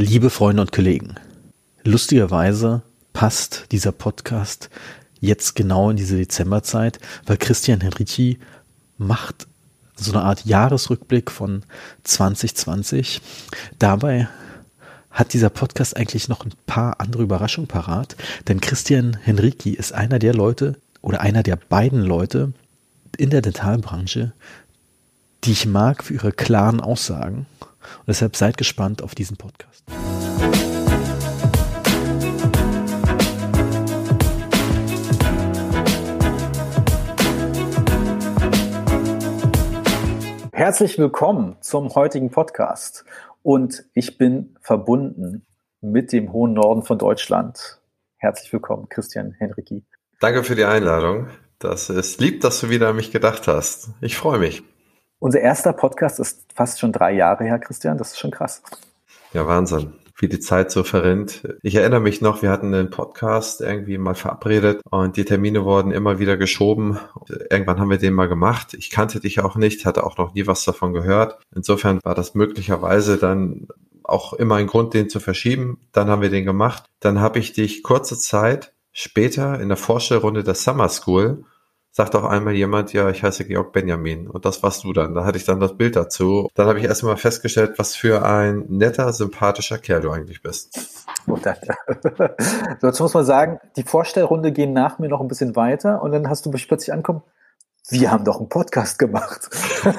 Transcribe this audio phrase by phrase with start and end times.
[0.00, 1.16] Liebe Freunde und Kollegen,
[1.82, 4.70] lustigerweise passt dieser Podcast
[5.18, 8.38] jetzt genau in diese Dezemberzeit, weil Christian Henrici
[8.96, 9.48] macht
[9.96, 11.64] so eine Art Jahresrückblick von
[12.04, 13.20] 2020.
[13.80, 14.28] Dabei
[15.10, 18.14] hat dieser Podcast eigentlich noch ein paar andere Überraschungen parat,
[18.46, 22.52] denn Christian Henrici ist einer der Leute oder einer der beiden Leute
[23.16, 24.32] in der Dentalbranche,
[25.42, 27.46] die ich mag für ihre klaren Aussagen.
[27.80, 29.84] Und deshalb seid gespannt auf diesen Podcast.
[40.52, 43.04] Herzlich willkommen zum heutigen Podcast.
[43.42, 45.46] Und ich bin verbunden
[45.80, 47.80] mit dem hohen Norden von Deutschland.
[48.16, 49.84] Herzlich willkommen, Christian Henrici.
[50.20, 51.28] Danke für die Einladung.
[51.60, 53.90] Das ist lieb, dass du wieder an mich gedacht hast.
[54.00, 54.64] Ich freue mich.
[55.18, 57.98] Unser erster Podcast ist fast schon drei Jahre her, Christian.
[57.98, 58.62] Das ist schon krass.
[59.32, 61.42] Ja, Wahnsinn wie die Zeit so verrinnt.
[61.62, 65.92] Ich erinnere mich noch, wir hatten einen Podcast irgendwie mal verabredet und die Termine wurden
[65.92, 66.98] immer wieder geschoben.
[67.50, 68.74] Irgendwann haben wir den mal gemacht.
[68.74, 71.38] Ich kannte dich auch nicht, hatte auch noch nie was davon gehört.
[71.54, 73.68] Insofern war das möglicherweise dann
[74.02, 75.78] auch immer ein Grund, den zu verschieben.
[75.92, 76.84] Dann haben wir den gemacht.
[76.98, 81.44] Dann habe ich dich kurze Zeit später in der Vorstellrunde der Summer School
[81.98, 84.28] sagt auch einmal jemand, ja, ich heiße Georg Benjamin.
[84.28, 85.16] Und das warst du dann.
[85.16, 86.48] Da hatte ich dann das Bild dazu.
[86.54, 90.78] Dann habe ich erstmal festgestellt, was für ein netter, sympathischer Kerl du eigentlich bist.
[91.26, 91.74] Oh, danke.
[92.80, 96.12] So, jetzt muss man sagen, die Vorstellrunde gehen nach mir noch ein bisschen weiter und
[96.12, 97.22] dann hast du mich plötzlich ankommen.
[97.88, 99.48] Wir haben doch einen Podcast gemacht.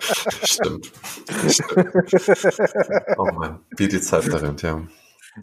[0.00, 0.90] Stimmt.
[1.48, 2.02] Stimmt.
[3.18, 4.80] Oh Mann, wie die Zeit verrennt, ja.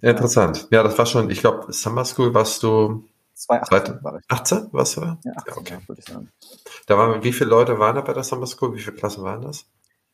[0.02, 0.68] Interessant.
[0.72, 3.04] Ja, das war schon, ich glaube, Summer School warst du
[3.40, 4.26] 2018 war ich.
[4.28, 5.20] 18 was war?
[5.24, 5.78] Ja, 18, ja okay.
[5.88, 6.30] würde ich sagen.
[6.88, 8.76] Da waren, wie viele Leute waren da bei der Summer School?
[8.76, 9.66] Wie viele Klassen waren das?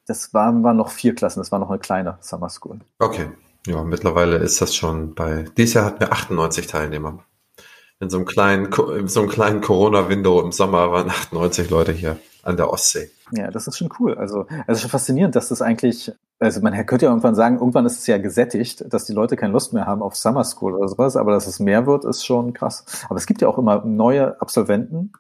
[0.06, 2.80] Das waren, waren noch vier Klassen, das war noch eine kleine Summer School.
[3.00, 3.32] Okay.
[3.66, 7.26] Ja, mittlerweile ist das schon bei, dieses Jahr hatten wir 98 Teilnehmer.
[8.00, 12.20] In so einem kleinen, in so einem kleinen Corona-Window im Sommer waren 98 Leute hier
[12.44, 13.10] an der Ostsee.
[13.32, 14.16] Ja, das ist schon cool.
[14.16, 18.00] Also, also schon faszinierend, dass das eigentlich, also man könnte ja irgendwann sagen, irgendwann ist
[18.00, 21.16] es ja gesättigt, dass die Leute keine Lust mehr haben auf Summer School oder sowas,
[21.18, 22.86] aber dass es mehr wird, ist schon krass.
[23.10, 25.12] Aber es gibt ja auch immer neue Absolventen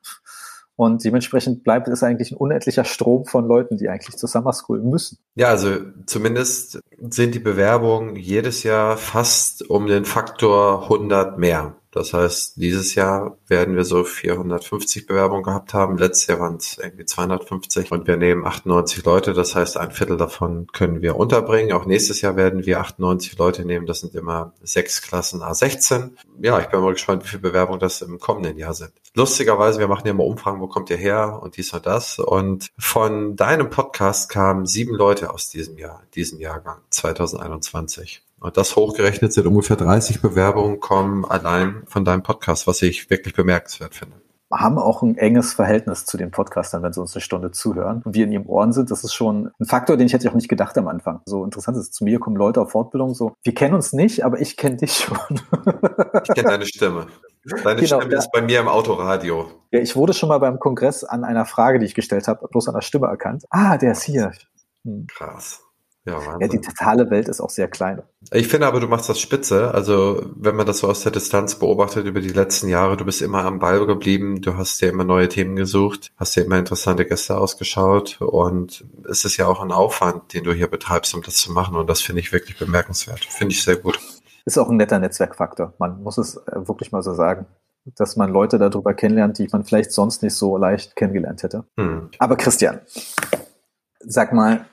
[0.76, 4.82] und dementsprechend bleibt es eigentlich ein unendlicher Strom von Leuten, die eigentlich zur Summer School
[4.82, 5.18] müssen.
[5.36, 6.80] Ja, also zumindest
[7.10, 11.76] sind die Bewerbungen jedes Jahr fast um den Faktor 100 mehr.
[11.96, 15.98] Das heißt, dieses Jahr werden wir so 450 Bewerbungen gehabt haben.
[15.98, 19.34] Letztes Jahr waren es irgendwie 250 und wir nehmen 98 Leute.
[19.34, 21.72] Das heißt, ein Viertel davon können wir unterbringen.
[21.72, 23.86] Auch nächstes Jahr werden wir 98 Leute nehmen.
[23.86, 26.12] Das sind immer sechs Klassen A16.
[26.42, 28.92] Ja, ich bin mal gespannt, wie viele Bewerbungen das im kommenden Jahr sind.
[29.14, 32.20] Lustigerweise, wir machen ja immer Umfragen, wo kommt ihr her und dies und das.
[32.20, 38.25] Und von deinem Podcast kamen sieben Leute aus diesem Jahr, diesem Jahrgang 2021.
[38.40, 43.34] Und das hochgerechnet sind ungefähr 30 Bewerbungen kommen allein von deinem Podcast, was ich wirklich
[43.34, 44.18] bemerkenswert finde.
[44.50, 48.03] Wir haben auch ein enges Verhältnis zu den Podcastern, wenn sie uns eine Stunde zuhören
[48.06, 48.91] und wir in ihrem Ohren sind.
[48.91, 51.22] Das ist schon ein Faktor, den ich hätte auch nicht gedacht am Anfang.
[51.25, 54.40] So interessant ist, zu mir kommen Leute auf Fortbildung so, wir kennen uns nicht, aber
[54.40, 55.17] ich kenne dich schon.
[56.23, 57.07] ich kenne deine Stimme.
[57.63, 59.47] Deine genau, Stimme ist bei mir im Autoradio.
[59.72, 62.67] Ja, ich wurde schon mal beim Kongress an einer Frage, die ich gestellt habe, bloß
[62.67, 63.46] an der Stimme erkannt.
[63.50, 64.31] Ah, der ist hier.
[64.84, 65.07] Hm.
[65.07, 65.65] Krass.
[66.06, 68.04] Ja, ja, die totale Welt ist auch sehr klein.
[68.32, 69.74] Ich finde aber, du machst das spitze.
[69.74, 73.24] Also, wenn man das so aus der Distanz beobachtet über die letzten Jahre, du bist
[73.24, 77.06] immer am Ball geblieben, du hast dir immer neue Themen gesucht, hast dir immer interessante
[77.06, 81.38] Gäste ausgeschaut und es ist ja auch ein Aufwand, den du hier betreibst, um das
[81.38, 83.26] zu machen und das finde ich wirklich bemerkenswert.
[83.26, 84.00] Finde ich sehr gut.
[84.46, 85.74] Ist auch ein netter Netzwerkfaktor.
[85.80, 87.48] Man muss es äh, wirklich mal so sagen
[87.96, 91.66] dass man Leute darüber kennenlernt, die man vielleicht sonst nicht so leicht kennengelernt hätte.
[91.78, 92.10] Hm.
[92.18, 92.80] Aber Christian,
[94.00, 94.66] sag mal,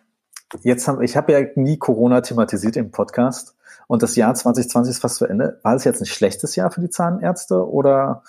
[0.62, 5.00] Jetzt haben, ich habe ja nie Corona thematisiert im Podcast und das Jahr 2020 ist
[5.00, 5.58] fast zu Ende.
[5.62, 8.22] War es jetzt ein schlechtes Jahr für die Zahnärzte oder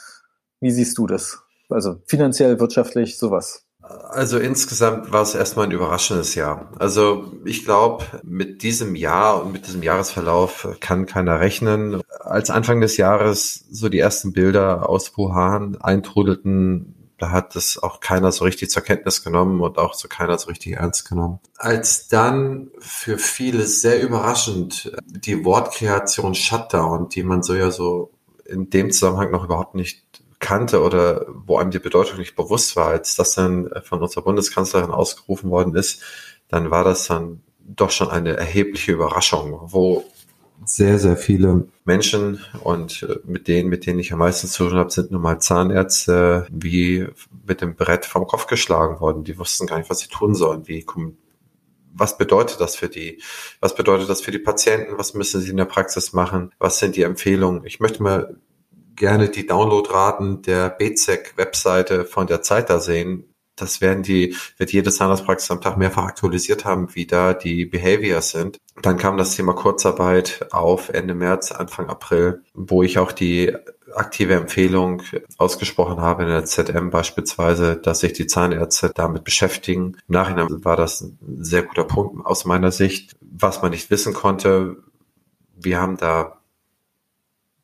[0.60, 1.40] wie siehst du das?
[1.70, 3.66] Also finanziell, wirtschaftlich, sowas.
[3.82, 6.72] Also insgesamt war es erstmal ein überraschendes Jahr.
[6.80, 12.02] Also ich glaube, mit diesem Jahr und mit diesem Jahresverlauf kann keiner rechnen.
[12.22, 16.93] Als Anfang des Jahres so die ersten Bilder aus Wuhan eintrudelten,
[17.24, 20.48] da hat es auch keiner so richtig zur Kenntnis genommen und auch so keiner so
[20.50, 21.40] richtig ernst genommen.
[21.56, 28.12] Als dann für viele sehr überraschend die Wortkreation Shutdown, die man so ja so
[28.46, 30.04] in dem Zusammenhang noch überhaupt nicht
[30.40, 34.92] kannte oder wo einem die Bedeutung nicht bewusst war, als das dann von unserer Bundeskanzlerin
[34.92, 36.02] ausgerufen worden ist,
[36.50, 40.04] dann war das dann doch schon eine erhebliche Überraschung, wo
[40.66, 44.78] sehr, sehr viele Menschen und äh, mit denen, mit denen ich am meisten zu tun
[44.78, 47.08] habe, sind nun mal Zahnärzte wie
[47.46, 49.24] mit dem Brett vom Kopf geschlagen worden.
[49.24, 50.68] Die wussten gar nicht, was sie tun sollen.
[50.68, 50.86] Wie,
[51.94, 53.22] was bedeutet das für die?
[53.60, 54.98] Was bedeutet das für die Patienten?
[54.98, 56.52] Was müssen sie in der Praxis machen?
[56.60, 57.66] Was sind die Empfehlungen?
[57.66, 58.38] Ich möchte mal
[58.96, 63.33] gerne die Downloadraten der BZEC-Webseite von der Zeit da sehen.
[63.56, 68.32] Das werden die, wird jede Zahnarztpraxis am Tag mehrfach aktualisiert haben, wie da die Behaviors
[68.32, 68.58] sind.
[68.82, 73.56] Dann kam das Thema Kurzarbeit auf Ende März, Anfang April, wo ich auch die
[73.96, 75.04] aktive Empfehlung
[75.38, 79.98] ausgesprochen habe in der ZM beispielsweise, dass sich die Zahnärzte damit beschäftigen.
[80.08, 83.16] Im Nachhinein war das ein sehr guter Punkt aus meiner Sicht.
[83.22, 84.78] Was man nicht wissen konnte,
[85.56, 86.43] wir haben da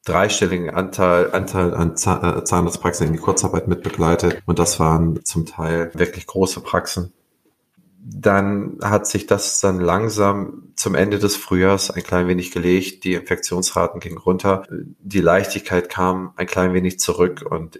[0.09, 5.91] dreistelligen Anteil, Anteil an äh, Zahnarztpraxen in die Kurzarbeit mitbegleitet und das waren zum Teil
[5.93, 7.13] wirklich große Praxen.
[8.01, 13.03] Dann hat sich das dann langsam zum Ende des Frühjahrs ein klein wenig gelegt.
[13.03, 14.63] Die Infektionsraten gingen runter.
[14.69, 17.79] Die Leichtigkeit kam ein klein wenig zurück und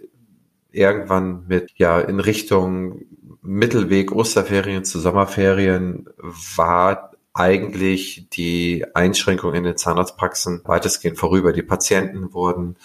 [0.70, 3.02] irgendwann mit, ja, in Richtung
[3.42, 6.08] Mittelweg Osterferien zu Sommerferien
[6.54, 11.52] war eigentlich die Einschränkung in den Zahnarztpraxen weitestgehend vorüber.
[11.52, 12.76] Die Patienten wurden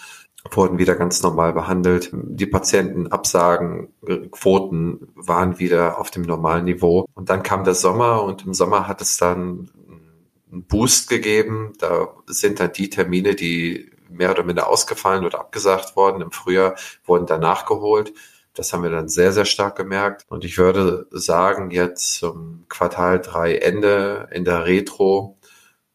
[0.54, 2.10] wurden wieder ganz normal behandelt.
[2.12, 3.88] Die Patientenabsagen,
[4.30, 7.06] Quoten waren wieder auf dem normalen Niveau.
[7.14, 9.70] Und dann kam der Sommer und im Sommer hat es dann
[10.52, 11.72] einen Boost gegeben.
[11.78, 16.76] Da sind dann die Termine, die mehr oder minder ausgefallen oder abgesagt worden im Frühjahr,
[17.04, 18.12] wurden dann nachgeholt.
[18.56, 20.24] Das haben wir dann sehr, sehr stark gemerkt.
[20.28, 25.38] Und ich würde sagen, jetzt zum Quartal drei Ende in der Retro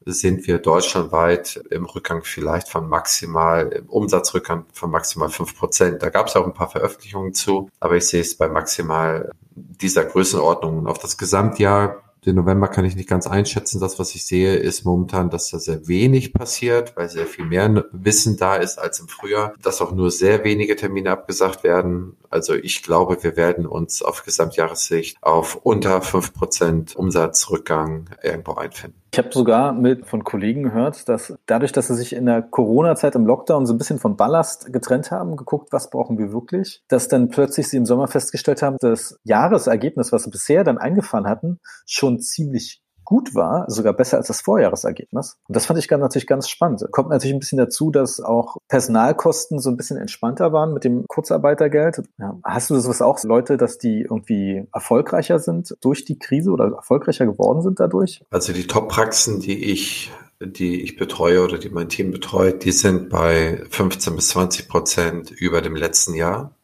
[0.05, 6.01] sind wir deutschlandweit im Rückgang vielleicht von maximal, im Umsatzrückgang von maximal fünf Prozent.
[6.01, 10.05] Da gab es auch ein paar Veröffentlichungen zu, aber ich sehe es bei maximal dieser
[10.05, 10.87] Größenordnung.
[10.87, 13.79] Auf das Gesamtjahr den November kann ich nicht ganz einschätzen.
[13.79, 17.85] Das, was ich sehe, ist momentan, dass da sehr wenig passiert, weil sehr viel mehr
[17.91, 22.15] Wissen da ist als im Frühjahr, dass auch nur sehr wenige Termine abgesagt werden.
[22.31, 29.01] Also ich glaube, wir werden uns auf Gesamtjahressicht auf unter fünf Prozent Umsatzrückgang irgendwo einfinden.
[29.13, 33.15] Ich habe sogar mit von Kollegen gehört, dass dadurch, dass sie sich in der Corona-Zeit
[33.15, 37.09] im Lockdown so ein bisschen von Ballast getrennt haben, geguckt, was brauchen wir wirklich, dass
[37.09, 41.59] dann plötzlich sie im Sommer festgestellt haben, das Jahresergebnis, was sie bisher dann eingefahren hatten,
[41.85, 42.80] schon ziemlich
[43.11, 45.35] gut war, sogar besser als das Vorjahresergebnis.
[45.49, 46.81] Und das fand ich ganz, natürlich ganz spannend.
[46.91, 51.05] Kommt natürlich ein bisschen dazu, dass auch Personalkosten so ein bisschen entspannter waren mit dem
[51.09, 52.03] Kurzarbeitergeld.
[52.17, 52.39] Ja.
[52.45, 57.25] Hast du das auch, Leute, dass die irgendwie erfolgreicher sind durch die Krise oder erfolgreicher
[57.25, 58.21] geworden sind dadurch?
[58.29, 60.09] Also die Top-Praxen, die ich
[60.39, 65.31] die ich betreue oder die mein Team betreut, die sind bei 15 bis 20 Prozent
[65.31, 66.55] über dem letzten Jahr.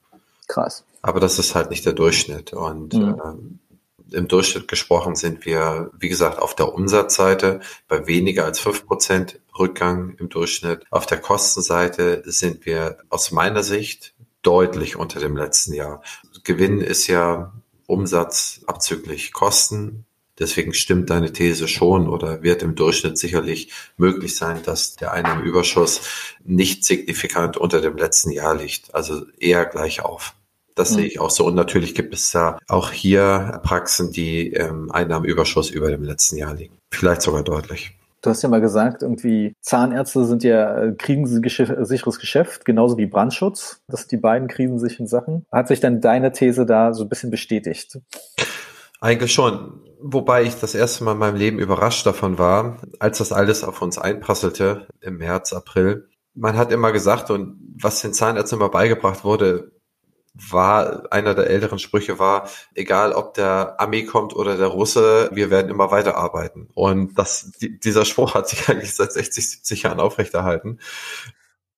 [0.47, 0.85] Krass.
[1.01, 2.53] Aber das ist halt nicht der Durchschnitt.
[2.53, 3.21] Und mhm.
[3.23, 3.59] ähm,
[4.11, 9.39] im Durchschnitt gesprochen sind wir, wie gesagt, auf der Umsatzseite bei weniger als fünf Prozent
[9.57, 10.85] Rückgang im Durchschnitt.
[10.89, 16.01] Auf der Kostenseite sind wir aus meiner Sicht deutlich unter dem letzten Jahr.
[16.43, 17.53] Gewinn ist ja
[17.85, 20.05] Umsatz abzüglich Kosten.
[20.39, 26.01] Deswegen stimmt deine These schon oder wird im Durchschnitt sicherlich möglich sein, dass der Einnahmenüberschuss
[26.43, 30.35] nicht signifikant unter dem letzten Jahr liegt, also eher gleich auf.
[30.77, 30.95] Das mhm.
[30.95, 31.45] sehe ich auch so.
[31.45, 36.53] Und natürlich gibt es da auch hier Praxen, die ähm, Einnahmenüberschuss über dem letzten Jahr
[36.53, 36.77] liegen.
[36.91, 37.97] Vielleicht sogar deutlich.
[38.21, 43.81] Du hast ja mal gesagt, irgendwie Zahnärzte sind ja äh, krisensicheres Geschäft, genauso wie Brandschutz.
[43.87, 45.45] Das sind die beiden krisensicheren Sachen.
[45.51, 47.99] Hat sich dann deine These da so ein bisschen bestätigt?
[48.99, 49.81] Eigentlich schon.
[49.99, 53.81] Wobei ich das erste Mal in meinem Leben überrascht davon war, als das alles auf
[53.81, 56.07] uns einprasselte im März, April.
[56.35, 59.71] Man hat immer gesagt, und was den Zahnärzten immer beigebracht wurde,
[60.49, 65.49] war, einer der älteren Sprüche war, egal ob der Ami kommt oder der Russe, wir
[65.49, 66.69] werden immer weiterarbeiten.
[66.73, 70.79] Und das, dieser Spruch hat sich eigentlich seit 60, 70 Jahren aufrechterhalten.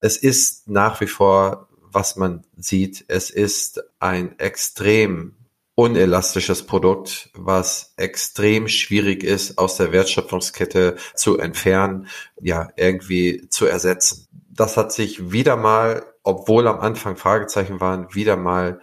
[0.02, 5.36] Es ist nach wie vor, was man sieht, es ist ein extrem
[5.76, 12.08] unelastisches Produkt, was extrem schwierig ist, aus der Wertschöpfungskette zu entfernen,
[12.42, 14.28] ja, irgendwie zu ersetzen.
[14.50, 18.82] Das hat sich wieder mal obwohl am Anfang Fragezeichen waren, wieder mal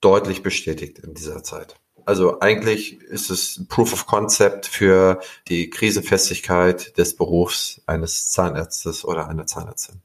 [0.00, 1.76] deutlich bestätigt in dieser Zeit.
[2.06, 9.28] Also eigentlich ist es Proof of Concept für die Krisenfestigkeit des Berufs eines Zahnarztes oder
[9.28, 10.00] einer Zahnärztin.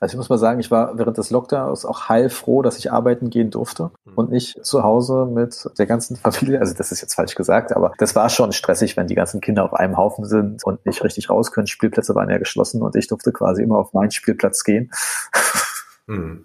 [0.00, 3.30] Also ich muss mal sagen, ich war während des Lockdowns auch heilfroh, dass ich arbeiten
[3.30, 4.12] gehen durfte mhm.
[4.14, 6.60] und nicht zu Hause mit der ganzen Familie.
[6.60, 9.64] Also das ist jetzt falsch gesagt, aber das war schon stressig, wenn die ganzen Kinder
[9.64, 11.66] auf einem Haufen sind und nicht richtig raus können.
[11.66, 14.92] Spielplätze waren ja geschlossen und ich durfte quasi immer auf meinen Spielplatz gehen.
[16.08, 16.44] Hm.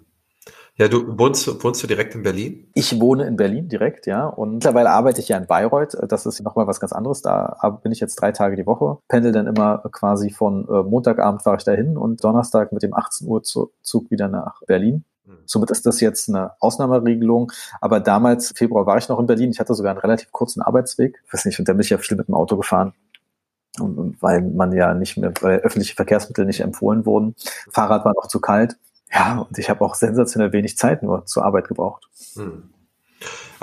[0.75, 2.67] Ja, du wohnst, wohnst du direkt in Berlin?
[2.73, 4.25] Ich wohne in Berlin direkt, ja.
[4.25, 5.95] Und mittlerweile arbeite ich ja in Bayreuth.
[6.07, 7.21] Das ist nochmal was ganz anderes.
[7.21, 8.97] Da bin ich jetzt drei Tage die Woche.
[9.07, 13.27] Pendel dann immer quasi von äh, Montagabend fahre ich dahin und Donnerstag mit dem 18
[13.27, 15.05] Uhr Zug wieder nach Berlin.
[15.25, 15.37] Mhm.
[15.45, 17.51] Somit ist das jetzt eine Ausnahmeregelung.
[17.79, 19.51] Aber damals, Februar, war ich noch in Berlin.
[19.51, 21.21] Ich hatte sogar einen relativ kurzen Arbeitsweg.
[21.27, 22.93] Ich weiß nicht, und da bin ich ja viel mit dem Auto gefahren.
[23.79, 27.35] Und, und weil man ja nicht mehr, weil öffentliche Verkehrsmittel nicht empfohlen wurden.
[27.69, 28.75] Fahrrad war noch zu kalt.
[29.11, 32.07] Ja, und ich habe auch sensationell wenig Zeit nur zur Arbeit gebraucht.
[32.35, 32.73] Hm.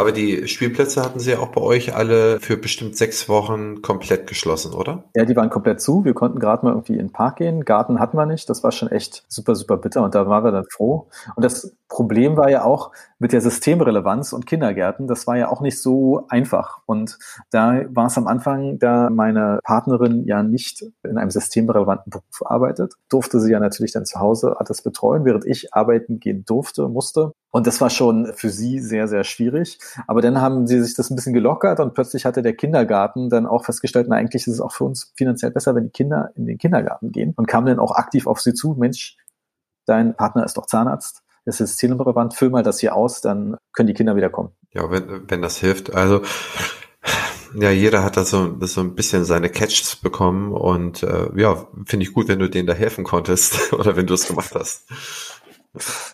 [0.00, 4.26] Aber die Spielplätze hatten Sie ja auch bei euch alle für bestimmt sechs Wochen komplett
[4.26, 5.04] geschlossen, oder?
[5.14, 6.06] Ja, die waren komplett zu.
[6.06, 7.66] Wir konnten gerade mal irgendwie in den Park gehen.
[7.66, 8.48] Garten hatten wir nicht.
[8.48, 10.02] Das war schon echt super, super bitter.
[10.02, 11.08] Und da waren wir dann froh.
[11.36, 15.06] Und das Problem war ja auch mit der Systemrelevanz und Kindergärten.
[15.06, 16.78] Das war ja auch nicht so einfach.
[16.86, 17.18] Und
[17.50, 22.94] da war es am Anfang, da meine Partnerin ja nicht in einem systemrelevanten Beruf arbeitet,
[23.10, 27.32] durfte sie ja natürlich dann zu Hause alles betreuen, während ich arbeiten gehen durfte, musste.
[27.50, 29.78] Und das war schon für sie sehr, sehr schwierig.
[30.06, 33.46] Aber dann haben sie sich das ein bisschen gelockert und plötzlich hatte der Kindergarten dann
[33.46, 36.46] auch festgestellt, na eigentlich ist es auch für uns finanziell besser, wenn die Kinder in
[36.46, 39.16] den Kindergarten gehen und kam dann auch aktiv auf sie zu, Mensch,
[39.86, 43.86] dein Partner ist doch Zahnarzt, das ist systemrelevant, füll mal das hier aus, dann können
[43.88, 44.50] die Kinder wieder kommen.
[44.72, 45.94] Ja, wenn, wenn das hilft.
[45.94, 46.22] Also
[47.54, 52.04] ja, jeder hat da so, so ein bisschen seine Catches bekommen und äh, ja, finde
[52.04, 54.88] ich gut, wenn du denen da helfen konntest oder wenn du es gemacht hast.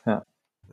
[0.07, 0.25] Ja.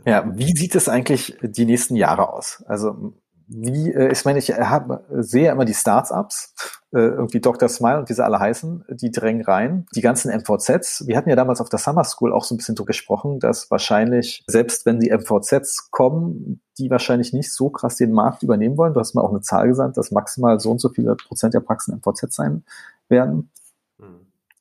[0.05, 2.63] Ja, wie sieht es eigentlich die nächsten Jahre aus?
[2.67, 3.13] Also
[3.47, 6.53] wie, äh, ich meine, ich hab, sehe immer die Startups,
[6.91, 7.69] äh, irgendwie Dr.
[7.69, 9.85] Smile und wie sie alle heißen, die drängen rein.
[9.95, 12.75] Die ganzen MVZs, wir hatten ja damals auf der Summer School auch so ein bisschen
[12.75, 18.11] drüber gesprochen, dass wahrscheinlich, selbst wenn die MVZs kommen, die wahrscheinlich nicht so krass den
[18.11, 18.93] Markt übernehmen wollen.
[18.93, 21.59] Du hast mir auch eine Zahl gesagt, dass maximal so und so viele Prozent der
[21.59, 22.63] Praxen MVZ sein
[23.09, 23.51] werden.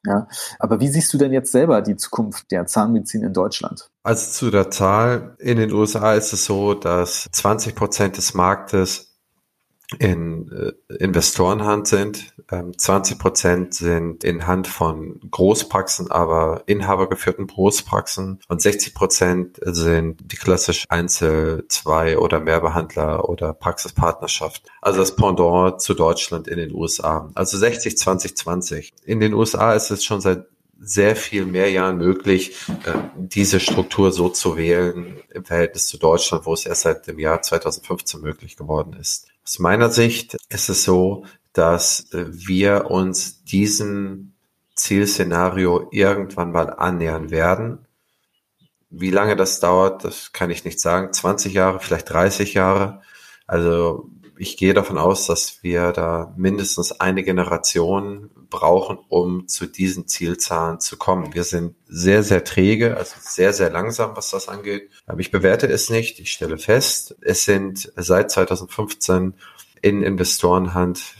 [0.05, 0.27] Ja,
[0.59, 3.89] aber wie siehst du denn jetzt selber die Zukunft der Zahnmedizin in Deutschland?
[4.03, 9.12] Also zu der Zahl, in den USA ist es so, dass 20 Prozent des Marktes
[9.99, 12.35] in äh, Investorenhand sind.
[12.51, 20.33] Ähm, 20 Prozent sind in Hand von Großpraxen, aber inhabergeführten Großpraxen und 60 Prozent sind
[20.33, 24.63] die klassisch Einzel-, Zwei- oder Mehrbehandler oder Praxispartnerschaft.
[24.81, 27.31] Also das Pendant zu Deutschland in den USA.
[27.35, 28.93] Also 60, 20, 20.
[29.05, 30.47] In den USA ist es schon seit
[30.83, 36.45] sehr viel mehr Jahren möglich, äh, diese Struktur so zu wählen im Verhältnis zu Deutschland,
[36.45, 39.29] wo es erst seit dem Jahr 2015 möglich geworden ist.
[39.45, 44.35] Aus meiner Sicht ist es so, dass äh, wir uns diesem
[44.75, 47.87] Zielszenario irgendwann mal annähern werden.
[48.91, 51.13] Wie lange das dauert, das kann ich nicht sagen.
[51.13, 53.03] 20 Jahre, vielleicht 30 Jahre.
[53.47, 54.11] Also
[54.43, 60.81] ich gehe davon aus, dass wir da mindestens eine Generation brauchen, um zu diesen Zielzahlen
[60.81, 61.33] zu kommen.
[61.33, 64.91] Wir sind sehr, sehr träge, also sehr, sehr langsam, was das angeht.
[65.07, 66.19] Aber ich bewerte es nicht.
[66.19, 69.35] Ich stelle fest, es sind seit 2015
[69.81, 71.15] in Investorenhand,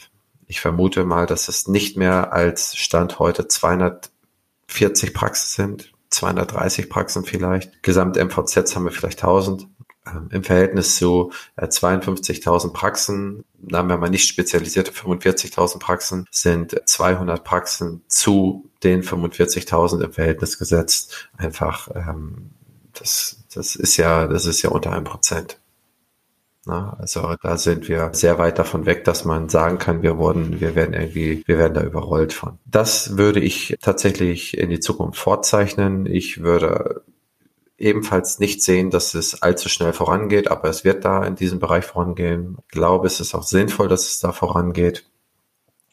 [0.49, 7.25] ich vermute mal, dass es nicht mehr als Stand heute 240 Praxen sind, 230 Praxen
[7.25, 7.85] vielleicht.
[7.85, 9.69] Gesamt MVZs haben wir vielleicht 1000.
[10.04, 16.80] Ähm, im Verhältnis zu äh, 52.000 Praxen, haben wir mal nicht spezialisierte 45.000 Praxen, sind
[16.85, 21.30] 200 Praxen zu den 45.000 im Verhältnis gesetzt.
[21.37, 22.50] Einfach, ähm,
[22.94, 25.59] das, das ist ja, das ist ja unter einem Prozent.
[26.64, 30.61] Na, also da sind wir sehr weit davon weg, dass man sagen kann, wir wurden,
[30.61, 32.59] wir werden irgendwie, wir werden da überrollt von.
[32.64, 36.06] Das würde ich tatsächlich in die Zukunft vorzeichnen.
[36.06, 37.02] Ich würde
[37.83, 41.85] ebenfalls nicht sehen, dass es allzu schnell vorangeht, aber es wird da in diesem Bereich
[41.85, 42.59] vorangehen.
[42.62, 45.05] Ich glaube, es ist auch sinnvoll, dass es da vorangeht.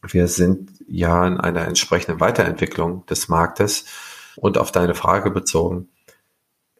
[0.01, 3.85] Wir sind ja in einer entsprechenden Weiterentwicklung des Marktes
[4.35, 5.89] und auf deine Frage bezogen.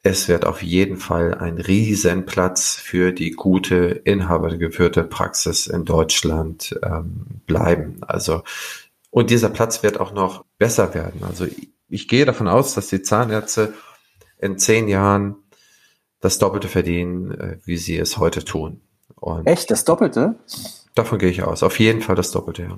[0.01, 7.25] Es wird auf jeden Fall ein Riesenplatz für die gute inhabergeführte Praxis in Deutschland ähm,
[7.45, 7.97] bleiben.
[8.01, 8.43] Also
[9.09, 11.23] und dieser Platz wird auch noch besser werden.
[11.23, 13.73] Also ich, ich gehe davon aus, dass die Zahnärzte
[14.39, 15.35] in zehn Jahren
[16.19, 18.81] das Doppelte verdienen, äh, wie sie es heute tun.
[19.15, 20.35] Und Echt, das Doppelte?
[20.95, 21.63] Davon gehe ich aus.
[21.63, 22.77] Auf jeden Fall das Doppelte, ja.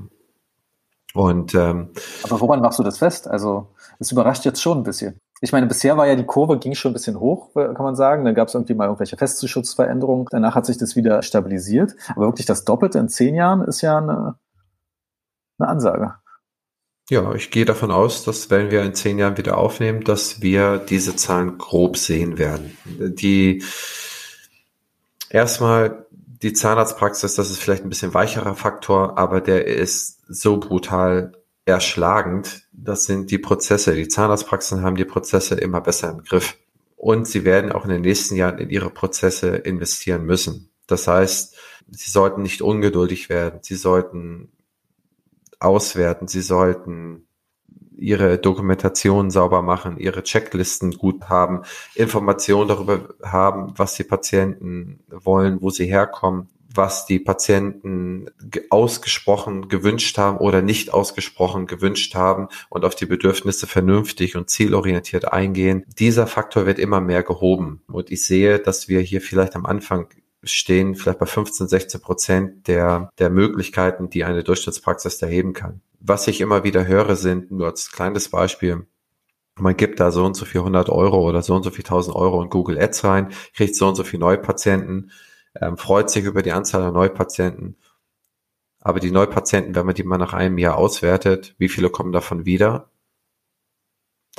[1.13, 1.89] Und ähm,
[2.23, 3.27] aber woran machst du das fest?
[3.27, 3.67] Also
[3.99, 5.19] das überrascht jetzt schon ein bisschen.
[5.41, 8.23] Ich meine, bisher war ja die Kurve ging schon ein bisschen hoch, kann man sagen.
[8.23, 10.27] Dann gab es irgendwie mal irgendwelche Festzuschutzveränderungen.
[10.29, 11.95] Danach hat sich das wieder stabilisiert.
[12.15, 14.35] Aber wirklich das Doppelte in zehn Jahren ist ja eine,
[15.57, 16.13] eine Ansage.
[17.11, 20.77] Ja, ich gehe davon aus, dass wenn wir in zehn Jahren wieder aufnehmen, dass wir
[20.77, 22.77] diese Zahlen grob sehen werden.
[22.85, 23.65] Die
[25.29, 31.33] erstmal die Zahnarztpraxis, das ist vielleicht ein bisschen weicherer Faktor, aber der ist so brutal
[31.65, 32.61] erschlagend.
[32.71, 33.93] Das sind die Prozesse.
[33.93, 36.57] Die Zahnarztpraxen haben die Prozesse immer besser im Griff.
[36.95, 40.69] Und sie werden auch in den nächsten Jahren in ihre Prozesse investieren müssen.
[40.87, 41.57] Das heißt,
[41.89, 43.59] sie sollten nicht ungeduldig werden.
[43.63, 44.53] Sie sollten
[45.61, 47.27] auswerten, sie sollten
[48.01, 51.61] ihre Dokumentation sauber machen, ihre Checklisten gut haben,
[51.95, 58.27] Informationen darüber haben, was die Patienten wollen, wo sie herkommen, was die Patienten
[58.69, 65.31] ausgesprochen gewünscht haben oder nicht ausgesprochen gewünscht haben und auf die Bedürfnisse vernünftig und zielorientiert
[65.31, 65.83] eingehen.
[65.99, 67.81] Dieser Faktor wird immer mehr gehoben.
[67.87, 70.07] Und ich sehe, dass wir hier vielleicht am Anfang
[70.43, 75.81] stehen, vielleicht bei 15, 16 Prozent der, der Möglichkeiten, die eine Durchschnittspraxis erheben kann.
[75.99, 78.87] Was ich immer wieder höre, sind nur als kleines Beispiel,
[79.59, 82.15] man gibt da so und so viel 100 Euro oder so und so viel 1000
[82.15, 85.11] Euro in Google Ads rein, kriegt so und so viel Neupatienten,
[85.59, 87.77] ähm, freut sich über die Anzahl der Neupatienten.
[88.79, 92.45] Aber die Neupatienten, wenn man die mal nach einem Jahr auswertet, wie viele kommen davon
[92.45, 92.90] wieder?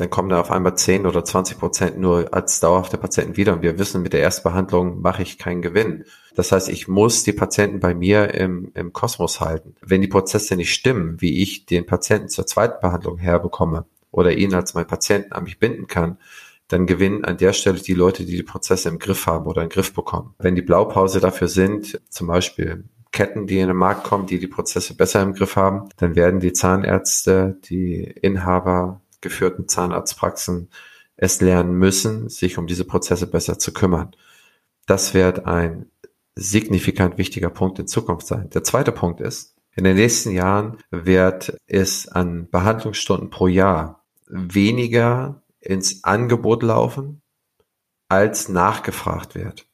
[0.03, 3.53] Dann kommen da auf einmal 10 oder 20 Prozent nur als dauerhafte Patienten wieder.
[3.53, 6.07] Und wir wissen, mit der Erstbehandlung mache ich keinen Gewinn.
[6.35, 9.77] Das heißt, ich muss die Patienten bei mir im, im Kosmos halten.
[9.81, 14.55] Wenn die Prozesse nicht stimmen, wie ich den Patienten zur zweiten Behandlung herbekomme oder ihn
[14.55, 16.19] als mein Patienten an mich binden kann,
[16.67, 19.69] dann gewinnen an der Stelle die Leute, die die Prozesse im Griff haben oder im
[19.69, 20.35] Griff bekommen.
[20.41, 22.83] Wenn die Blaupause dafür sind, zum Beispiel
[23.13, 26.41] Ketten, die in den Markt kommen, die die Prozesse besser im Griff haben, dann werden
[26.41, 30.69] die Zahnärzte, die Inhaber geführten Zahnarztpraxen
[31.17, 34.15] es lernen müssen, sich um diese Prozesse besser zu kümmern.
[34.87, 35.91] Das wird ein
[36.35, 38.51] signifikant wichtiger Punkt in Zukunft sein.
[38.51, 45.43] Der zweite Punkt ist, in den nächsten Jahren wird es an Behandlungsstunden pro Jahr weniger
[45.61, 47.23] ins Angebot laufen,
[48.09, 49.67] als nachgefragt wird.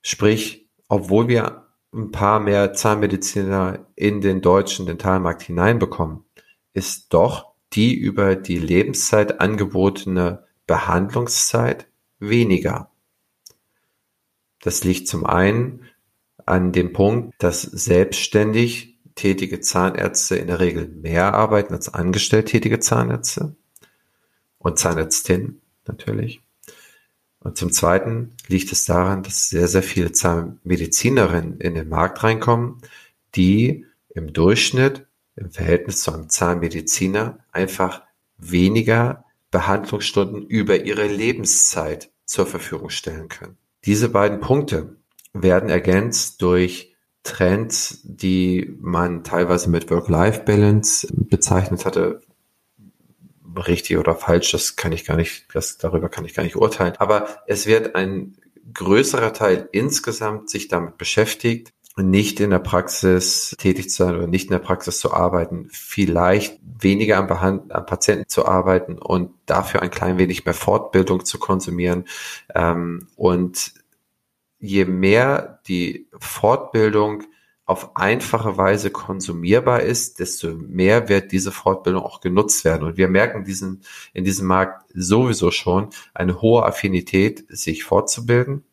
[0.00, 6.24] Sprich, obwohl wir ein paar mehr Zahnmediziner in den deutschen Dentalmarkt hineinbekommen,
[6.72, 11.86] ist doch die über die Lebenszeit angebotene Behandlungszeit
[12.18, 12.90] weniger.
[14.60, 15.86] Das liegt zum einen
[16.46, 22.80] an dem Punkt, dass selbstständig tätige Zahnärzte in der Regel mehr arbeiten als angestellt tätige
[22.80, 23.56] Zahnärzte
[24.58, 26.40] und Zahnärztin natürlich.
[27.40, 32.80] Und zum Zweiten liegt es daran, dass sehr, sehr viele Zahnmedizinerinnen in den Markt reinkommen,
[33.34, 38.02] die im Durchschnitt im Verhältnis zu einem Zahnmediziner einfach
[38.38, 43.56] weniger Behandlungsstunden über ihre Lebenszeit zur Verfügung stellen können.
[43.84, 44.96] Diese beiden Punkte
[45.32, 52.20] werden ergänzt durch Trends, die man teilweise mit Work-Life-Balance bezeichnet hatte,
[53.66, 56.94] richtig oder falsch, das kann ich gar nicht, das, darüber kann ich gar nicht urteilen.
[56.98, 58.36] Aber es wird ein
[58.72, 64.44] größerer Teil insgesamt sich damit beschäftigt, nicht in der Praxis tätig zu sein oder nicht
[64.44, 69.82] in der Praxis zu arbeiten, vielleicht weniger am, Behand am Patienten zu arbeiten und dafür
[69.82, 72.04] ein klein wenig mehr Fortbildung zu konsumieren.
[72.54, 73.74] Ähm, und
[74.58, 77.24] je mehr die Fortbildung
[77.64, 82.84] auf einfache Weise konsumierbar ist, desto mehr wird diese Fortbildung auch genutzt werden.
[82.86, 88.64] Und wir merken diesen, in diesem Markt sowieso schon eine hohe Affinität, sich fortzubilden.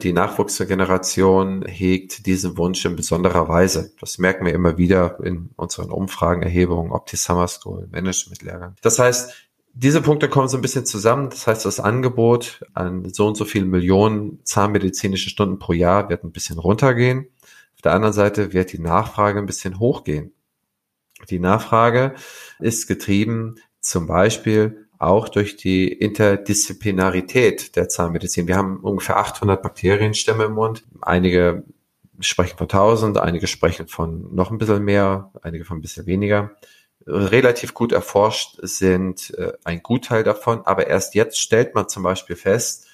[0.00, 3.92] Die Nachwuchsgeneration hegt diesen Wunsch in besonderer Weise.
[3.98, 8.76] Das merken wir immer wieder in unseren Umfragen, Erhebungen, Opti Summer School, Management-Lehrgang.
[8.80, 9.32] Das heißt,
[9.74, 11.30] diese Punkte kommen so ein bisschen zusammen.
[11.30, 16.22] Das heißt, das Angebot an so und so vielen Millionen zahnmedizinische Stunden pro Jahr wird
[16.22, 17.26] ein bisschen runtergehen.
[17.74, 20.32] Auf der anderen Seite wird die Nachfrage ein bisschen hochgehen.
[21.28, 22.14] Die Nachfrage
[22.60, 28.48] ist getrieben zum Beispiel auch durch die Interdisziplinarität der Zahnmedizin.
[28.48, 30.84] Wir haben ungefähr 800 Bakterienstämme im Mund.
[31.00, 31.64] Einige
[32.20, 36.50] sprechen von 1000, einige sprechen von noch ein bisschen mehr, einige von ein bisschen weniger.
[37.06, 42.36] Relativ gut erforscht sind äh, ein Gutteil davon, aber erst jetzt stellt man zum Beispiel
[42.36, 42.87] fest,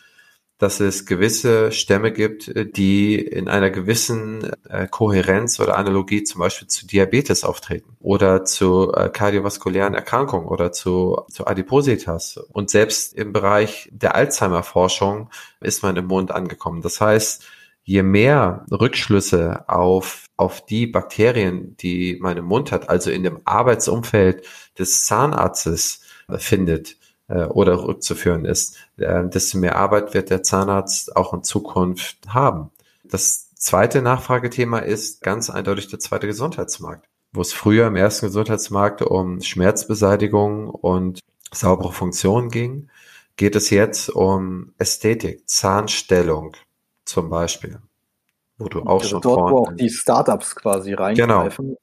[0.59, 6.41] dass es gewisse Stämme gibt, äh, die in einer gewissen äh, Kohärenz oder Analogie zum
[6.41, 12.37] Beispiel zu Diabetes auftreten oder zu äh, kardiovaskulären Erkrankungen oder zu, zu Adipositas.
[12.53, 16.83] Und selbst im Bereich der Alzheimer-Forschung ist man im Mond angekommen.
[16.83, 17.45] Das heißt,
[17.83, 23.41] je mehr Rückschlüsse auf, auf die Bakterien, die man im Mund hat, also in dem
[23.45, 24.47] Arbeitsumfeld
[24.79, 26.01] des Zahnarztes
[26.39, 26.97] findet,
[27.29, 32.71] äh, oder rückzuführen ist, äh, desto mehr Arbeit wird der Zahnarzt auch in Zukunft haben.
[33.05, 39.03] Das zweite Nachfragethema ist ganz eindeutig der zweite Gesundheitsmarkt, wo es früher im ersten Gesundheitsmarkt
[39.03, 41.21] um Schmerzbeseitigung und
[41.53, 42.89] saubere Funktion ging,
[43.37, 46.57] geht es jetzt um Ästhetik, Zahnstellung
[47.05, 47.79] zum Beispiel,
[48.59, 51.77] wo du auch also schon dort, wo auch die Startups quasi reingreifen.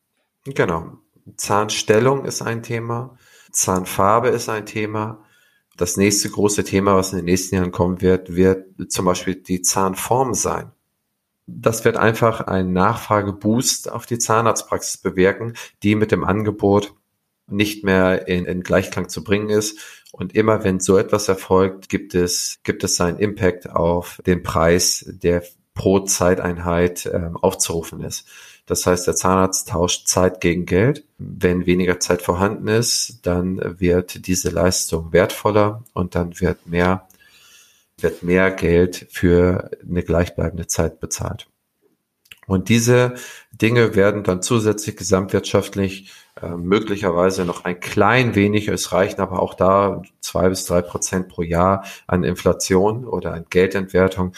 [0.45, 0.97] Genau, genau.
[1.35, 3.17] Zahnstellung ist ein Thema,
[3.51, 5.23] Zahnfarbe ist ein Thema,
[5.77, 9.61] das nächste große Thema, was in den nächsten Jahren kommen wird, wird zum Beispiel die
[9.61, 10.71] Zahnform sein.
[11.47, 15.53] Das wird einfach einen Nachfrageboost auf die Zahnarztpraxis bewirken,
[15.83, 16.93] die mit dem Angebot
[17.47, 19.79] nicht mehr in, in Gleichklang zu bringen ist.
[20.11, 25.05] Und immer wenn so etwas erfolgt, gibt es, gibt es seinen Impact auf den Preis,
[25.07, 28.27] der pro Zeiteinheit ähm, aufzurufen ist.
[28.71, 31.03] Das heißt, der Zahnarzt tauscht Zeit gegen Geld.
[31.17, 37.05] Wenn weniger Zeit vorhanden ist, dann wird diese Leistung wertvoller und dann wird mehr,
[37.97, 41.49] wird mehr Geld für eine gleichbleibende Zeit bezahlt.
[42.47, 43.15] Und diese
[43.51, 46.09] Dinge werden dann zusätzlich gesamtwirtschaftlich
[46.41, 51.27] äh, möglicherweise noch ein klein wenig, es reichen aber auch da zwei bis drei Prozent
[51.27, 54.31] pro Jahr an Inflation oder an Geldentwertung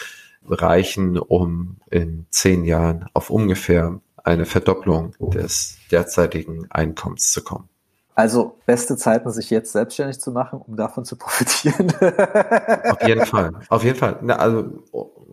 [0.50, 7.70] reichen, um in zehn Jahren auf ungefähr eine Verdopplung des derzeitigen Einkommens zu kommen.
[8.16, 11.92] Also beste Zeiten, sich jetzt selbstständig zu machen, um davon zu profitieren.
[12.00, 14.20] Auf jeden Fall, auf jeden Fall.
[14.22, 14.84] Na, also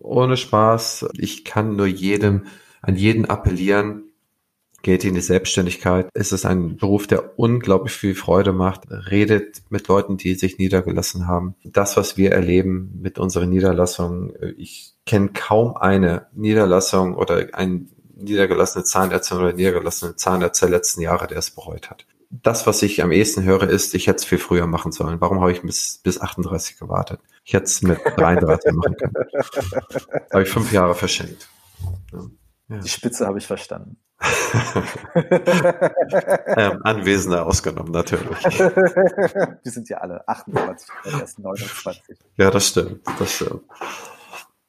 [0.01, 1.09] ohne Spaß.
[1.13, 2.45] Ich kann nur jedem,
[2.81, 4.05] an jeden appellieren.
[4.81, 6.09] Geht in die Selbstständigkeit.
[6.15, 8.85] Es ist ein Beruf, der unglaublich viel Freude macht.
[8.89, 11.53] Redet mit Leuten, die sich niedergelassen haben.
[11.63, 18.83] Das, was wir erleben mit unseren Niederlassungen, ich kenne kaum eine Niederlassung oder ein niedergelassene
[18.83, 22.05] Zahnärztin oder niedergelassene Zahnärzte der letzten Jahre, der es bereut hat.
[22.29, 25.19] Das, was ich am ehesten höre, ist, ich hätte es viel früher machen sollen.
[25.19, 27.19] Warum habe ich bis, bis 38 gewartet?
[27.43, 29.13] Ich hätte es mit 33 machen können.
[30.31, 31.49] Habe ich fünf Jahre verschenkt.
[32.13, 32.77] Ja.
[32.77, 33.97] Die Spitze habe ich verstanden.
[36.55, 38.43] ähm, Anwesende ausgenommen, natürlich.
[38.45, 42.17] Wir sind ja alle 28, erst 29.
[42.37, 43.63] Ja, das stimmt, das stimmt.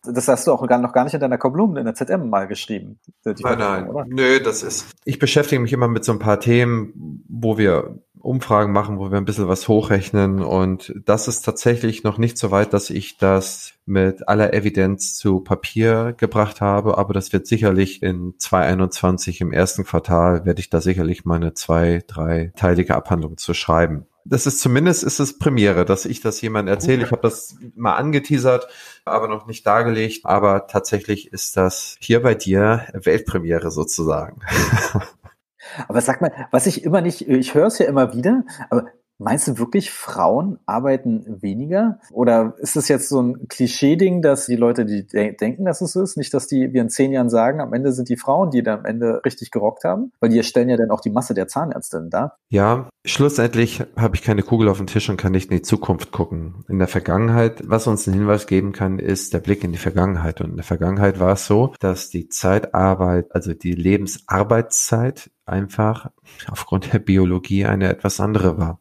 [0.04, 2.98] Das hast du auch noch gar nicht in deiner Kolumne in der ZM mal geschrieben.
[3.24, 3.88] nein, nein.
[3.88, 4.04] Oder?
[4.08, 4.90] Nö, das ist.
[5.04, 9.18] Ich beschäftige mich immer mit so ein paar Themen, wo wir Umfragen machen, wo wir
[9.18, 10.40] ein bisschen was hochrechnen.
[10.40, 15.40] Und das ist tatsächlich noch nicht so weit, dass ich das mit aller Evidenz zu
[15.40, 16.98] Papier gebracht habe.
[16.98, 22.02] Aber das wird sicherlich in 2021 im ersten Quartal werde ich da sicherlich meine zwei,
[22.06, 26.68] drei teilige Abhandlung zu schreiben das ist zumindest ist es Premiere, dass ich das jemand
[26.68, 27.04] erzähle.
[27.04, 28.68] Ich habe das mal angeteasert,
[29.04, 30.24] aber noch nicht dargelegt.
[30.24, 34.40] Aber tatsächlich ist das hier bei dir Weltpremiere sozusagen.
[35.88, 39.46] Aber sag mal, was ich immer nicht, ich höre es ja immer wieder, aber Meinst
[39.46, 42.00] du wirklich, Frauen arbeiten weniger?
[42.10, 45.94] Oder ist es jetzt so ein Klischee-Ding, dass die Leute, die de denken, dass es
[45.94, 48.62] ist, nicht, dass die wir in zehn Jahren sagen, am Ende sind die Frauen, die
[48.62, 50.12] da am Ende richtig gerockt haben?
[50.20, 52.36] Weil die stellen ja dann auch die Masse der Zahnärztinnen da.
[52.48, 56.10] Ja, schlussendlich habe ich keine Kugel auf dem Tisch und kann nicht in die Zukunft
[56.10, 56.64] gucken.
[56.68, 60.40] In der Vergangenheit, was uns einen Hinweis geben kann, ist der Blick in die Vergangenheit.
[60.40, 66.10] Und in der Vergangenheit war es so, dass die Zeitarbeit, also die Lebensarbeitszeit einfach
[66.50, 68.80] aufgrund der Biologie eine etwas andere war.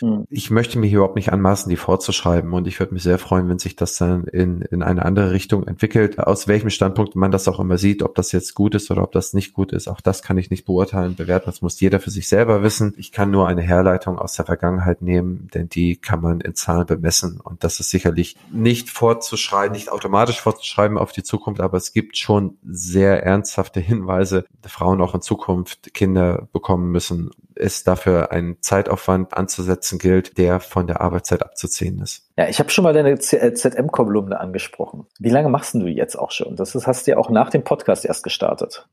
[0.00, 0.26] Mhm.
[0.30, 3.48] Ich möchte mir hier überhaupt nicht anmaßen, die vorzuschreiben und ich würde mich sehr freuen,
[3.48, 6.18] wenn sich das dann in, in eine andere Richtung entwickelt.
[6.18, 9.12] Aus welchem Standpunkt man das auch immer sieht, ob das jetzt gut ist oder ob
[9.12, 11.46] das nicht gut ist, auch das kann ich nicht beurteilen, bewerten.
[11.46, 12.94] Das muss jeder für sich selber wissen.
[12.96, 16.86] Ich kann nur eine Herleitung aus der Vergangenheit nehmen, denn die kann man in Zahlen
[16.86, 21.92] bemessen und das ist sicherlich nicht vorzuschreiben, nicht automatisch vorzuschreiben auf die Zukunft, aber es
[21.92, 28.60] gibt schon sehr ernsthafte Hinweise, Frauen auch in Zukunft Kinder bekommen müssen, es dafür einen
[28.60, 32.28] Zeitaufwand anzusetzen gilt, der von der Arbeitszeit abzuziehen ist.
[32.36, 35.06] Ja, ich habe schon mal deine ZM-Kolumne äh, angesprochen.
[35.18, 36.56] Wie lange machst du jetzt auch schon?
[36.56, 38.86] Das hast du ja auch nach dem Podcast erst gestartet.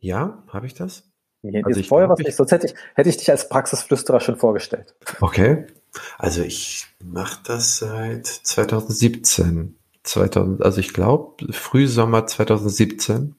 [0.00, 1.04] Ja, habe ich das?
[1.42, 4.36] Nee, also ich vorher was nicht, sonst hätte ich, hätte ich dich als Praxisflüsterer schon
[4.36, 4.94] vorgestellt.
[5.20, 5.66] Okay.
[6.18, 9.76] Also ich mache das seit 2017.
[10.02, 13.34] 2000, also ich glaube, Frühsommer 2017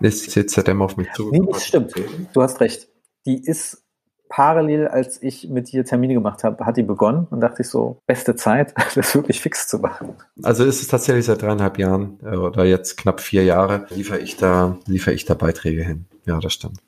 [0.00, 1.46] ist CZM auf mich zugekommen.
[1.46, 1.94] Nee, das stimmt.
[2.32, 2.88] Du hast recht.
[3.26, 3.84] Die ist
[4.28, 8.02] parallel, als ich mit dir Termine gemacht habe, hat die begonnen und dachte ich so,
[8.06, 10.14] beste Zeit, das wirklich fix zu machen.
[10.42, 14.36] Also ist es tatsächlich seit dreieinhalb Jahren äh, oder jetzt knapp vier Jahre liefere ich
[14.36, 16.06] da, liefere ich da Beiträge hin.
[16.26, 16.80] Ja, das stimmt.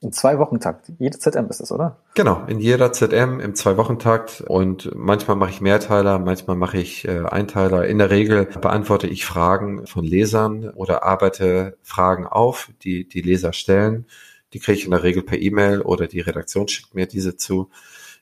[0.00, 0.92] In zwei Wochentakt.
[0.98, 1.96] Jede ZM ist das, oder?
[2.14, 7.08] Genau, in jeder ZM im zwei Wochentakt und manchmal mache ich Mehrteiler, manchmal mache ich
[7.08, 7.86] äh, Einteiler.
[7.86, 13.54] In der Regel beantworte ich Fragen von Lesern oder arbeite Fragen auf, die die Leser
[13.54, 14.06] stellen.
[14.52, 17.70] Die kriege ich in der Regel per E-Mail oder die Redaktion schickt mir diese zu,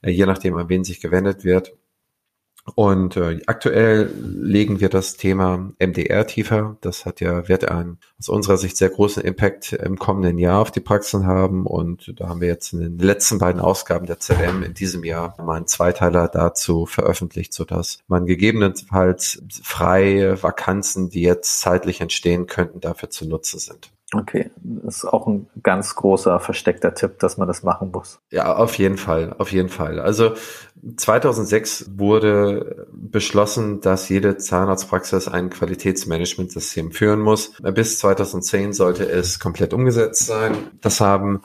[0.00, 1.74] äh, je nachdem, an wen sich gewendet wird.
[2.74, 6.78] Und äh, aktuell legen wir das Thema MDR tiefer.
[6.80, 10.70] Das hat ja, wird einen aus unserer Sicht sehr großen Impact im kommenden Jahr auf
[10.70, 11.66] die Praxen haben.
[11.66, 15.36] Und da haben wir jetzt in den letzten beiden Ausgaben der ZM in diesem Jahr
[15.44, 22.80] mal einen Zweiteiler dazu veröffentlicht, sodass man gegebenenfalls freie Vakanzen, die jetzt zeitlich entstehen könnten,
[22.80, 23.93] dafür zu nutzen sind.
[24.14, 28.20] Okay, das ist auch ein ganz großer versteckter Tipp, dass man das machen muss.
[28.30, 29.98] Ja, auf jeden Fall, auf jeden Fall.
[29.98, 30.34] Also
[30.96, 37.52] 2006 wurde beschlossen, dass jede Zahnarztpraxis ein Qualitätsmanagementsystem führen muss.
[37.62, 40.54] Bis 2010 sollte es komplett umgesetzt sein.
[40.80, 41.40] Das haben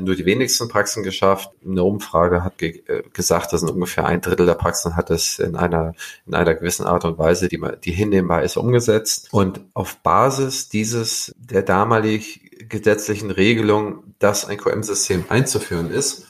[0.00, 1.50] nur die wenigsten Praxen geschafft.
[1.64, 5.56] Eine Umfrage hat ge äh, gesagt, dass ungefähr ein Drittel der Praxen hat es in
[5.56, 5.94] einer,
[6.26, 9.28] in einer gewissen Art und Weise, die, die hinnehmbar ist, umgesetzt.
[9.32, 16.26] Und auf Basis dieses, der damalig gesetzlichen Regelung, dass ein QM-System einzuführen ist,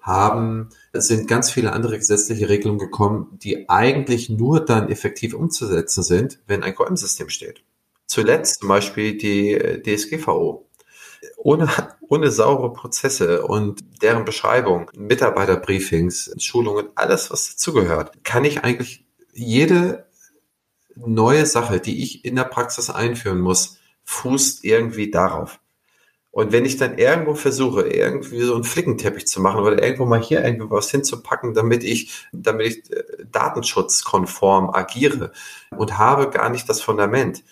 [0.00, 6.38] haben, sind ganz viele andere gesetzliche Regelungen gekommen, die eigentlich nur dann effektiv umzusetzen sind,
[6.46, 7.62] wenn ein QM-System steht.
[8.06, 10.63] Zuletzt zum Beispiel die äh, DSGVO.
[11.44, 11.68] Ohne,
[12.00, 19.04] ohne saubere Prozesse und deren Beschreibung, Mitarbeiterbriefings, Schulungen, alles, was dazugehört, kann ich eigentlich
[19.34, 20.06] jede
[20.96, 25.60] neue Sache, die ich in der Praxis einführen muss, fußt irgendwie darauf.
[26.30, 30.22] Und wenn ich dann irgendwo versuche, irgendwie so einen Flickenteppich zu machen oder irgendwo mal
[30.22, 35.30] hier irgendwo was hinzupacken, damit ich, damit ich äh, datenschutzkonform agiere
[35.76, 37.44] und habe gar nicht das Fundament,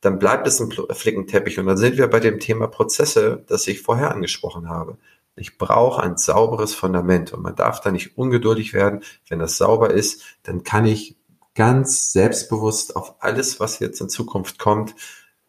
[0.00, 1.58] dann bleibt es ein Flickenteppich.
[1.58, 4.96] Und dann sind wir bei dem Thema Prozesse, das ich vorher angesprochen habe.
[5.36, 9.02] Ich brauche ein sauberes Fundament und man darf da nicht ungeduldig werden.
[9.28, 11.16] Wenn das sauber ist, dann kann ich
[11.54, 14.94] ganz selbstbewusst auf alles, was jetzt in Zukunft kommt,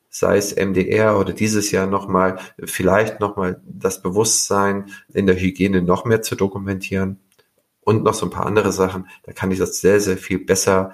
[0.09, 6.05] sei es MDR oder dieses Jahr nochmal, vielleicht nochmal das Bewusstsein in der Hygiene noch
[6.05, 7.19] mehr zu dokumentieren
[7.81, 9.07] und noch so ein paar andere Sachen.
[9.23, 10.93] Da kann ich das sehr, sehr viel besser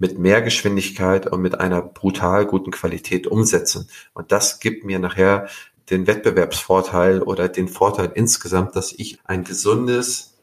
[0.00, 3.88] mit mehr Geschwindigkeit und mit einer brutal guten Qualität umsetzen.
[4.14, 5.48] Und das gibt mir nachher
[5.90, 10.38] den Wettbewerbsvorteil oder den Vorteil insgesamt, dass ich ein gesundes,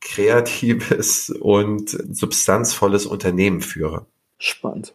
[0.00, 4.06] kreatives und substanzvolles Unternehmen führe.
[4.38, 4.94] Spannend.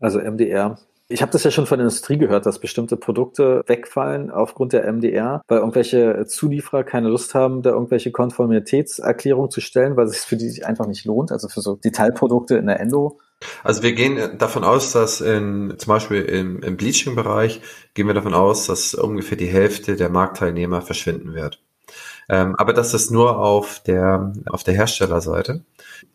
[0.00, 0.78] Also MDR
[1.12, 4.90] ich habe das ja schon von der Industrie gehört, dass bestimmte Produkte wegfallen aufgrund der
[4.90, 10.22] MDR, weil irgendwelche Zulieferer keine Lust haben, da irgendwelche Konformitätserklärungen zu stellen, weil es sich
[10.22, 13.20] für die sich einfach nicht lohnt, also für so Detailprodukte in der Endo.
[13.64, 17.60] Also wir gehen davon aus, dass in, zum Beispiel im, im Bleaching-Bereich
[17.94, 21.60] gehen wir davon aus, dass ungefähr die Hälfte der Marktteilnehmer verschwinden wird.
[22.28, 25.64] Ähm, aber das ist nur auf der, auf der Herstellerseite.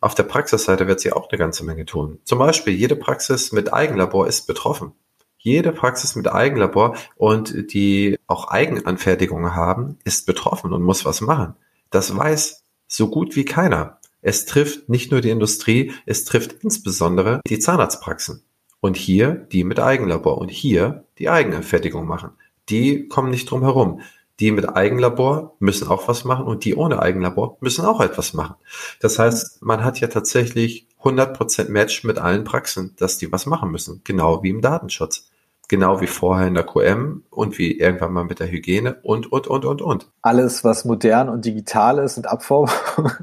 [0.00, 2.18] Auf der Praxisseite wird sie auch eine ganze Menge tun.
[2.24, 4.92] Zum Beispiel jede Praxis mit Eigenlabor ist betroffen.
[5.38, 11.54] Jede Praxis mit Eigenlabor und die auch Eigenanfertigungen haben, ist betroffen und muss was machen.
[11.90, 13.98] Das weiß so gut wie keiner.
[14.20, 18.42] Es trifft nicht nur die Industrie, es trifft insbesondere die Zahnarztpraxen.
[18.80, 22.30] Und hier die mit Eigenlabor und hier die Eigenanfertigung machen.
[22.68, 24.00] Die kommen nicht drum herum.
[24.40, 28.54] Die mit Eigenlabor müssen auch was machen und die ohne Eigenlabor müssen auch etwas machen.
[29.00, 33.70] Das heißt, man hat ja tatsächlich 100% Match mit allen Praxen, dass die was machen
[33.70, 34.02] müssen.
[34.04, 35.30] Genau wie im Datenschutz.
[35.68, 39.46] Genau wie vorher in der QM und wie irgendwann mal mit der Hygiene und, und,
[39.48, 40.10] und, und, und.
[40.22, 42.70] Alles, was modern und digital ist und Abform,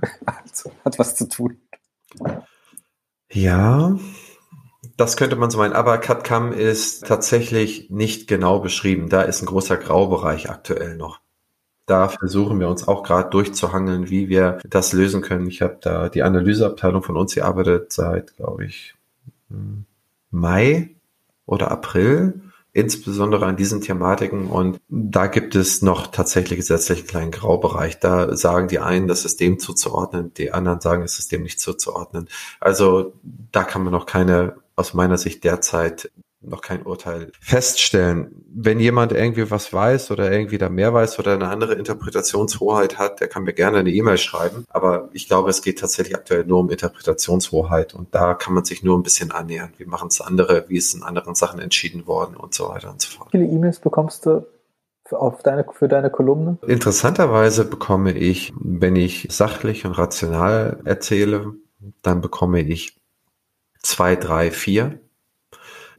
[0.85, 1.57] hat was zu tun.
[3.31, 3.97] Ja,
[4.97, 9.09] das könnte man so meinen, aber CAD-CAM ist tatsächlich nicht genau beschrieben.
[9.09, 11.19] Da ist ein großer Graubereich aktuell noch.
[11.85, 15.47] Da versuchen wir uns auch gerade durchzuhangeln, wie wir das lösen können.
[15.47, 18.95] Ich habe da die Analyseabteilung von uns, die arbeitet seit, glaube ich,
[19.49, 19.85] hm,
[20.31, 20.89] Mai
[21.45, 22.41] oder April
[22.75, 24.47] insbesondere an diesen Thematiken.
[24.47, 27.99] Und da gibt es noch tatsächlich gesetzlich einen kleinen Graubereich.
[28.01, 32.27] Da sagen die einen, das System zuzuordnen, die anderen sagen, das System nicht zuzuordnen.
[32.59, 36.11] Also da kann man noch keine aus meiner Sicht derzeit
[36.47, 38.43] noch kein Urteil feststellen.
[38.47, 43.19] Wenn jemand irgendwie was weiß oder irgendwie da mehr weiß oder eine andere Interpretationshoheit hat,
[43.19, 44.65] der kann mir gerne eine E-Mail schreiben.
[44.69, 48.83] Aber ich glaube, es geht tatsächlich aktuell nur um Interpretationshoheit und da kann man sich
[48.83, 49.73] nur ein bisschen annähern.
[49.77, 50.65] Wie machen es andere?
[50.67, 53.33] Wie ist in anderen Sachen entschieden worden und so weiter und so fort.
[53.33, 54.45] Wie viele E-Mails bekommst du
[55.11, 56.57] auf deine, für deine Kolumne?
[56.67, 61.53] Interessanterweise bekomme ich, wenn ich sachlich und rational erzähle,
[62.01, 62.97] dann bekomme ich
[63.85, 64.99] zwei, drei, vier.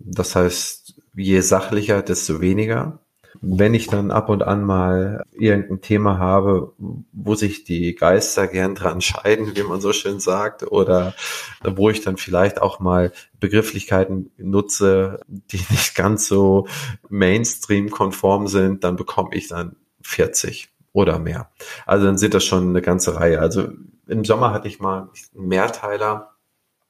[0.00, 3.00] Das heißt, je sachlicher, desto weniger.
[3.42, 6.72] Wenn ich dann ab und an mal irgendein Thema habe,
[7.12, 11.14] wo sich die Geister gern dran scheiden, wie man so schön sagt, oder
[11.62, 16.66] wo ich dann vielleicht auch mal Begrifflichkeiten nutze, die nicht ganz so
[17.10, 21.50] Mainstream-konform sind, dann bekomme ich dann 40 oder mehr.
[21.84, 23.40] Also dann sind das schon eine ganze Reihe.
[23.40, 23.68] Also
[24.06, 26.35] im Sommer hatte ich mal einen Mehrteiler,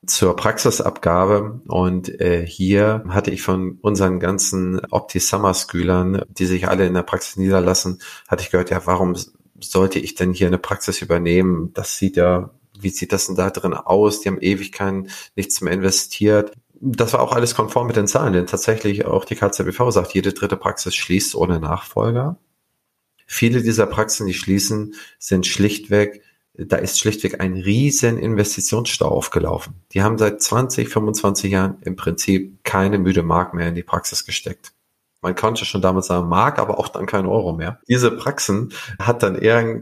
[0.05, 6.69] zur Praxisabgabe und äh, hier hatte ich von unseren ganzen Opti Summer Schülern, die sich
[6.69, 9.17] alle in der Praxis niederlassen, hatte ich gehört, ja, warum
[9.61, 11.73] sollte ich denn hier eine Praxis übernehmen?
[11.75, 14.21] Das sieht ja, wie sieht das denn da drin aus?
[14.21, 16.53] Die haben ewig kein, nichts mehr investiert.
[16.81, 20.35] Das war auch alles konform mit den Zahlen, denn tatsächlich auch die KZBV sagt, jede
[20.35, 22.39] dritte Praxis schließt ohne Nachfolger.
[23.27, 26.23] Viele dieser Praxen, die schließen, sind schlichtweg
[26.59, 29.75] da ist schlichtweg ein riesen Investitionsstau aufgelaufen.
[29.93, 34.25] Die haben seit 20, 25 Jahren im Prinzip keine müde Mark mehr in die Praxis
[34.25, 34.73] gesteckt.
[35.23, 37.81] man konnte schon damals sagen Mark, aber auch dann kein Euro mehr.
[37.89, 39.81] Diese Praxen hat dann eher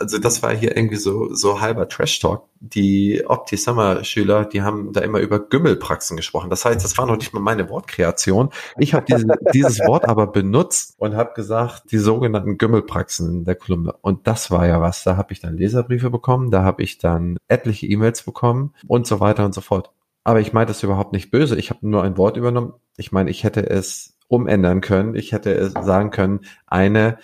[0.00, 2.48] also das war hier irgendwie so, so halber Trash-Talk.
[2.60, 6.48] Die Opti-Summer-Schüler, die haben da immer über Gümmelpraxen gesprochen.
[6.48, 8.48] Das heißt, das war noch nicht mal meine Wortkreation.
[8.78, 13.56] Ich habe diese, dieses Wort aber benutzt und habe gesagt, die sogenannten Gümmelpraxen in der
[13.56, 13.94] Kolumne.
[14.00, 15.04] Und das war ja was.
[15.04, 19.20] Da habe ich dann Leserbriefe bekommen, da habe ich dann etliche E-Mails bekommen und so
[19.20, 19.92] weiter und so fort.
[20.24, 21.56] Aber ich meine das überhaupt nicht böse.
[21.56, 22.72] Ich habe nur ein Wort übernommen.
[22.96, 25.14] Ich meine, ich hätte es umändern können.
[25.14, 27.18] Ich hätte es sagen können, eine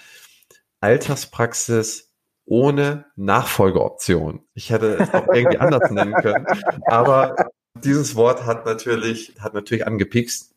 [0.81, 2.06] Alterspraxis
[2.47, 4.41] ohne Nachfolgeoption.
[4.55, 6.47] Ich hätte es auch irgendwie anders nennen können.
[6.87, 7.35] Aber
[7.75, 10.55] dieses Wort hat natürlich, hat natürlich angepikst.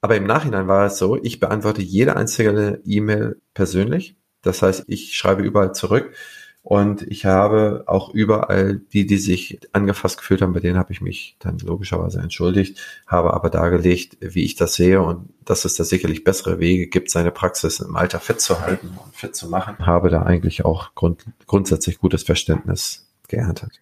[0.00, 4.16] Aber im Nachhinein war es so, ich beantworte jede einzelne E-Mail persönlich.
[4.42, 6.14] Das heißt, ich schreibe überall zurück
[6.62, 11.00] und ich habe auch überall die, die sich angefasst gefühlt haben, bei denen habe ich
[11.00, 15.84] mich dann logischerweise entschuldigt, habe aber dargelegt, wie ich das sehe und dass es da
[15.84, 19.78] sicherlich bessere Wege gibt, seine Praxis im Alter fit zu halten und fit zu machen.
[19.78, 23.80] Habe da eigentlich auch grund, grundsätzlich gutes Verständnis geerntet.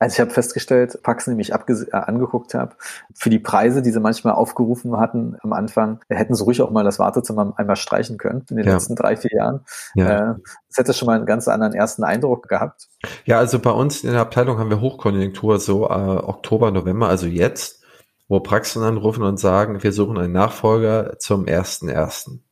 [0.00, 2.76] Also ich habe festgestellt, Praxen, die mich äh, angeguckt habe,
[3.14, 6.84] für die Preise, die sie manchmal aufgerufen hatten am Anfang, hätten sie ruhig auch mal
[6.84, 8.74] das Wartezimmer einmal streichen können in den ja.
[8.74, 9.64] letzten drei, vier Jahren.
[9.94, 10.32] Ja.
[10.32, 10.34] Äh,
[10.68, 12.88] das hätte schon mal einen ganz anderen ersten Eindruck gehabt.
[13.24, 17.26] Ja, also bei uns in der Abteilung haben wir Hochkonjunktur so äh, Oktober, November, also
[17.26, 17.82] jetzt,
[18.28, 22.44] wo Praxen anrufen und sagen, wir suchen einen Nachfolger zum ersten ersten.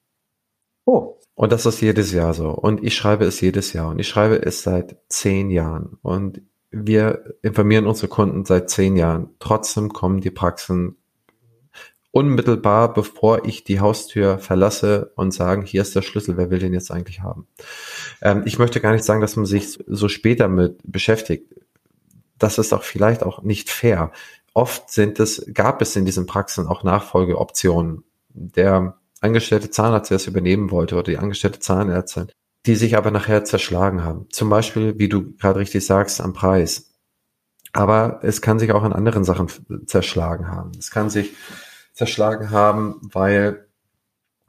[0.85, 1.19] Oh.
[1.35, 2.51] Und das ist jedes Jahr so.
[2.51, 3.91] Und ich schreibe es jedes Jahr.
[3.91, 5.99] Und ich schreibe es seit zehn Jahren.
[6.03, 9.31] Und wir informieren unsere Kunden seit zehn Jahren.
[9.39, 10.97] Trotzdem kommen die Praxen
[12.17, 16.73] unmittelbar, bevor ich die Haustür verlasse und sagen, hier ist der Schlüssel, wer will den
[16.73, 17.47] jetzt eigentlich haben?
[18.23, 21.55] Ähm, ich möchte gar nicht sagen, dass man sich so später mit beschäftigt.
[22.39, 24.13] Das ist auch vielleicht auch nicht fair.
[24.55, 28.03] Oft sind es, gab es in diesen Praxen auch Nachfolgeoptionen.
[28.31, 32.29] Der angestellte Zahnarzt, der es übernehmen wollte, oder die angestellte Zahnärztin,
[32.67, 34.27] die sich aber nachher zerschlagen haben.
[34.31, 36.93] Zum Beispiel, wie du gerade richtig sagst, am Preis.
[37.73, 39.49] Aber es kann sich auch an anderen Sachen
[39.87, 40.73] zerschlagen haben.
[40.79, 41.35] Es kann sich
[41.93, 43.69] zerschlagen haben, weil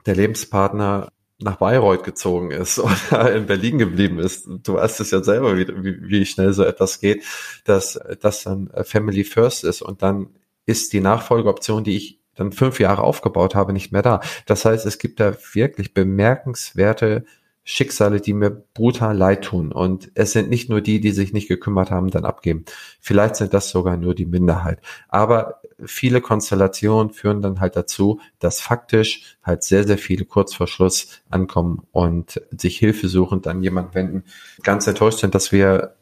[0.05, 2.79] der Lebenspartner nach Bayreuth gezogen ist
[3.11, 4.47] oder in Berlin geblieben ist.
[4.63, 5.67] Du weißt es ja selber, wie,
[6.01, 7.23] wie schnell so etwas geht,
[7.65, 10.29] dass das dann Family First ist und dann
[10.65, 14.21] ist die Nachfolgeoption, die ich dann fünf Jahre aufgebaut habe, nicht mehr da.
[14.45, 17.25] Das heißt, es gibt da wirklich bemerkenswerte
[17.69, 19.73] Schicksale, die mir brutal leid tun.
[19.73, 22.63] Und es sind nicht nur die, die sich nicht gekümmert haben, dann abgeben.
[23.01, 24.79] Vielleicht sind das sogar nur die Minderheit.
[25.09, 30.67] Aber viele Konstellationen führen dann halt dazu, dass faktisch halt sehr, sehr viele kurz vor
[30.67, 34.23] Schluss ankommen und sich Hilfe suchen, an jemanden wenden.
[34.63, 35.97] Ganz enttäuscht sind, dass wir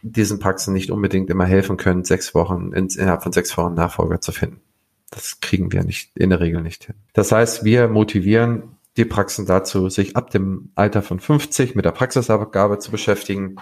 [0.00, 4.32] diesen Praxen nicht unbedingt immer helfen können, sechs Wochen, innerhalb von sechs Wochen Nachfolger zu
[4.32, 4.62] finden.
[5.10, 6.94] Das kriegen wir nicht, in der Regel nicht hin.
[7.12, 11.92] Das heißt, wir motivieren die Praxen dazu, sich ab dem Alter von 50 mit der
[11.92, 13.56] Praxisabgabe zu beschäftigen,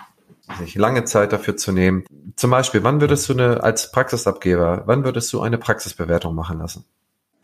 [0.58, 2.04] sich lange Zeit dafür zu nehmen.
[2.36, 6.84] Zum Beispiel, wann würdest du eine, als Praxisabgeber, wann würdest du eine Praxisbewertung machen lassen?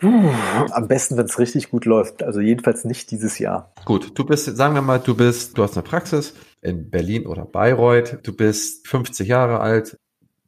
[0.00, 2.24] Am besten, wenn es richtig gut läuft.
[2.24, 3.72] Also jedenfalls nicht dieses Jahr.
[3.84, 7.44] Gut, du bist, sagen wir mal, du bist, du hast eine Praxis in Berlin oder
[7.44, 9.96] Bayreuth, du bist 50 Jahre alt,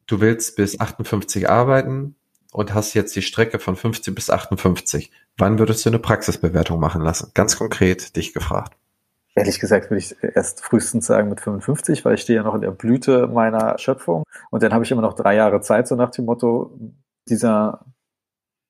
[0.06, 2.16] du willst bis 58 arbeiten
[2.54, 5.10] und hast jetzt die Strecke von 50 bis 58.
[5.36, 7.32] Wann würdest du eine Praxisbewertung machen lassen?
[7.34, 8.78] Ganz konkret dich gefragt.
[9.34, 12.60] Ehrlich gesagt würde ich erst frühestens sagen mit 55, weil ich stehe ja noch in
[12.60, 14.22] der Blüte meiner Schöpfung.
[14.52, 16.78] Und dann habe ich immer noch drei Jahre Zeit, so nach dem Motto
[17.28, 17.84] dieser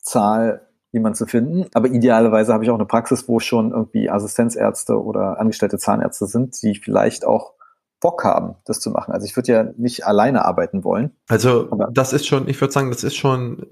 [0.01, 1.67] Zahl jemand zu finden.
[1.75, 6.63] Aber idealerweise habe ich auch eine Praxis, wo schon irgendwie Assistenzärzte oder angestellte Zahnärzte sind,
[6.63, 7.53] die vielleicht auch
[8.01, 9.13] Bock haben, das zu machen.
[9.13, 11.13] Also ich würde ja nicht alleine arbeiten wollen.
[11.29, 13.67] Also das ist schon, ich würde sagen, das ist schon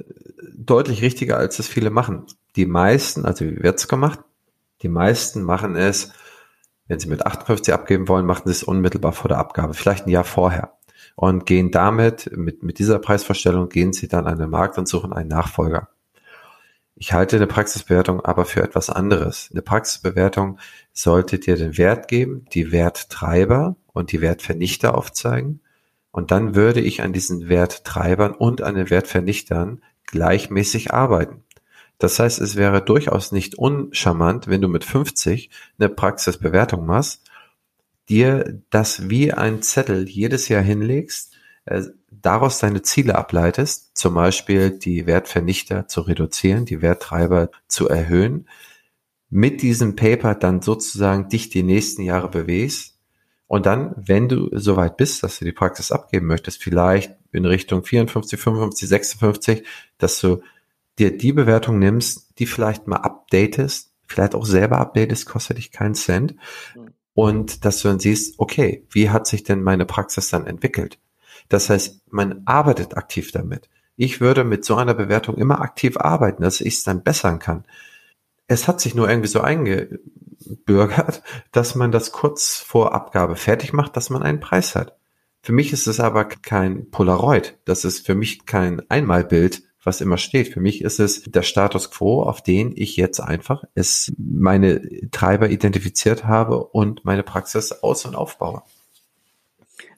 [0.54, 2.24] deutlich richtiger, als es viele machen.
[2.56, 4.20] Die meisten, also wie wird's gemacht?
[4.82, 6.12] Die meisten machen es,
[6.88, 10.10] wenn sie mit 58 abgeben wollen, machen sie es unmittelbar vor der Abgabe, vielleicht ein
[10.10, 10.72] Jahr vorher.
[11.14, 15.12] Und gehen damit, mit, mit dieser Preisvorstellung, gehen sie dann an den Markt und suchen
[15.12, 15.88] einen Nachfolger.
[16.94, 19.48] Ich halte eine Praxisbewertung aber für etwas anderes.
[19.50, 20.58] Eine Praxisbewertung
[20.92, 25.60] sollte dir den Wert geben, die Werttreiber und die Wertvernichter aufzeigen.
[26.10, 31.42] Und dann würde ich an diesen Werttreibern und an den Wertvernichtern gleichmäßig arbeiten.
[31.98, 37.30] Das heißt, es wäre durchaus nicht uncharmant, wenn du mit 50 eine Praxisbewertung machst,
[38.08, 41.32] dir das wie ein Zettel jedes Jahr hinlegst,
[41.64, 48.48] äh, daraus deine Ziele ableitest, zum Beispiel die Wertvernichter zu reduzieren, die Werttreiber zu erhöhen,
[49.30, 52.91] mit diesem Paper dann sozusagen dich die nächsten Jahre bewegst
[53.52, 57.84] und dann, wenn du soweit bist, dass du die Praxis abgeben möchtest, vielleicht in Richtung
[57.84, 59.66] 54, 55, 56,
[59.98, 60.40] dass du
[60.98, 65.94] dir die Bewertung nimmst, die vielleicht mal updatest, vielleicht auch selber updatest, kostet dich keinen
[65.94, 66.34] Cent.
[66.74, 66.94] Mhm.
[67.12, 70.98] Und dass du dann siehst, okay, wie hat sich denn meine Praxis dann entwickelt?
[71.50, 73.68] Das heißt, man arbeitet aktiv damit.
[73.96, 77.66] Ich würde mit so einer Bewertung immer aktiv arbeiten, dass ich es dann bessern kann.
[78.46, 79.42] Es hat sich nur irgendwie so
[80.52, 81.22] eingebürgert,
[81.52, 84.96] dass man das kurz vor Abgabe fertig macht, dass man einen Preis hat.
[85.42, 87.58] Für mich ist es aber kein Polaroid.
[87.64, 90.52] Das ist für mich kein Einmalbild, was immer steht.
[90.52, 95.50] Für mich ist es der Status quo, auf den ich jetzt einfach es meine Treiber
[95.50, 98.62] identifiziert habe und meine Praxis aus- und aufbaue.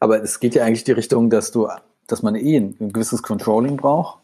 [0.01, 1.69] Aber es geht ja eigentlich die Richtung, dass du,
[2.07, 4.24] dass man eh ein gewisses Controlling braucht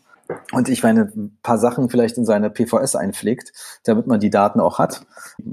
[0.52, 3.52] und ich meine, ein paar Sachen vielleicht in seine PVS einpflegt,
[3.84, 5.06] damit man die Daten auch hat.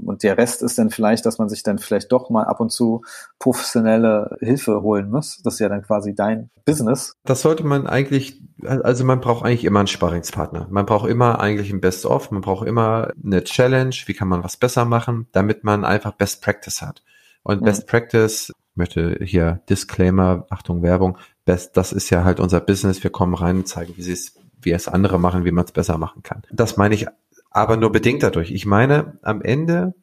[0.04, 2.70] Und der Rest ist dann vielleicht, dass man sich dann vielleicht doch mal ab und
[2.70, 3.02] zu
[3.38, 5.40] professionelle Hilfe holen muss.
[5.42, 7.14] Das ist ja dann quasi dein Business.
[7.24, 10.68] Das sollte man eigentlich, also man braucht eigentlich immer einen Sparringspartner.
[10.70, 14.56] Man braucht immer eigentlich ein Best-of, man braucht immer eine Challenge, wie kann man was
[14.56, 17.02] besser machen, damit man einfach Best Practice hat.
[17.42, 17.90] Und Best mhm.
[17.90, 23.02] Practice, möchte hier Disclaimer, Achtung, Werbung, Best, das ist ja halt unser Business.
[23.02, 25.72] Wir kommen rein und zeigen, wie sie es wie es andere machen, wie man es
[25.72, 26.42] besser machen kann.
[26.50, 27.06] Das meine ich
[27.50, 28.50] aber nur bedingt dadurch.
[28.50, 29.94] Ich meine, am Ende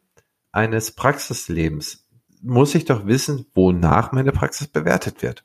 [0.51, 2.07] eines Praxislebens
[2.41, 5.43] muss ich doch wissen, wonach meine Praxis bewertet wird.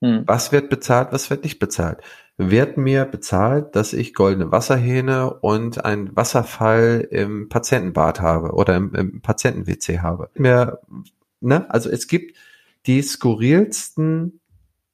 [0.00, 0.22] Hm.
[0.26, 2.00] Was wird bezahlt, was wird nicht bezahlt?
[2.36, 8.94] Wird mir bezahlt, dass ich goldene Wasserhähne und einen Wasserfall im Patientenbad habe oder im,
[8.94, 10.30] im Patienten-WC habe?
[10.34, 10.80] Mir,
[11.40, 11.68] ne?
[11.70, 12.36] Also es gibt
[12.86, 14.40] die skurrilsten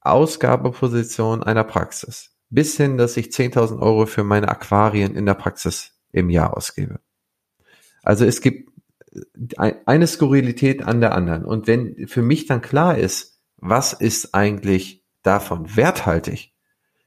[0.00, 5.92] Ausgabepositionen einer Praxis bis hin, dass ich 10.000 Euro für meine Aquarien in der Praxis
[6.12, 7.00] im Jahr ausgebe.
[8.02, 8.70] Also es gibt
[9.56, 11.44] eine Skurrilität an der anderen.
[11.44, 16.52] Und wenn für mich dann klar ist, was ist eigentlich davon werthaltig,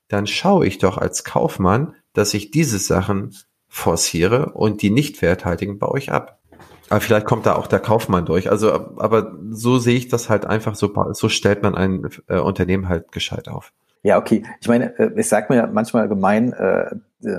[0.08, 3.36] dann schaue ich doch als Kaufmann, dass ich diese Sachen
[3.68, 6.42] forciere und die nicht werthaltigen baue ich ab.
[6.90, 8.50] Aber vielleicht kommt da auch der Kaufmann durch.
[8.50, 12.88] Also, aber so sehe ich das halt einfach so, so stellt man ein äh, Unternehmen
[12.88, 13.74] halt gescheit auf.
[14.04, 14.44] Ja, okay.
[14.62, 16.96] Ich meine, äh, ich sage mir manchmal gemein, äh,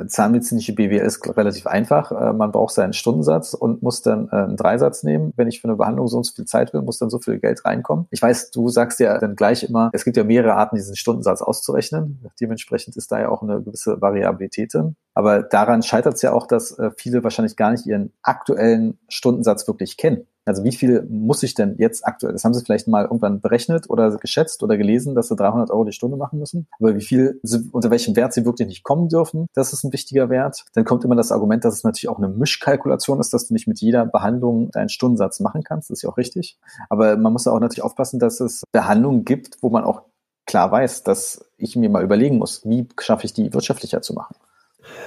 [0.08, 2.10] zahnmedizinische BWL ist relativ einfach.
[2.10, 5.32] Äh, man braucht seinen Stundensatz und muss dann äh, einen Dreisatz nehmen.
[5.36, 7.38] Wenn ich für eine Behandlung so und so viel Zeit will, muss dann so viel
[7.38, 8.06] Geld reinkommen.
[8.10, 11.42] Ich weiß, du sagst ja dann gleich immer, es gibt ja mehrere Arten, diesen Stundensatz
[11.42, 12.20] auszurechnen.
[12.40, 14.96] Dementsprechend ist da ja auch eine gewisse Variabilität drin.
[15.18, 19.66] Aber daran scheitert es ja auch, dass äh, viele wahrscheinlich gar nicht ihren aktuellen Stundensatz
[19.66, 20.28] wirklich kennen.
[20.44, 23.90] Also wie viel muss ich denn jetzt aktuell, das haben Sie vielleicht mal irgendwann berechnet
[23.90, 26.68] oder geschätzt oder gelesen, dass Sie 300 Euro die Stunde machen müssen.
[26.78, 27.40] Aber wie viel,
[27.72, 30.64] unter welchem Wert Sie wirklich nicht kommen dürfen, das ist ein wichtiger Wert.
[30.74, 33.66] Dann kommt immer das Argument, dass es natürlich auch eine Mischkalkulation ist, dass du nicht
[33.66, 35.90] mit jeder Behandlung deinen Stundensatz machen kannst.
[35.90, 36.60] Das ist ja auch richtig.
[36.90, 40.02] Aber man muss auch natürlich aufpassen, dass es Behandlungen gibt, wo man auch
[40.46, 44.36] klar weiß, dass ich mir mal überlegen muss, wie schaffe ich die wirtschaftlicher zu machen.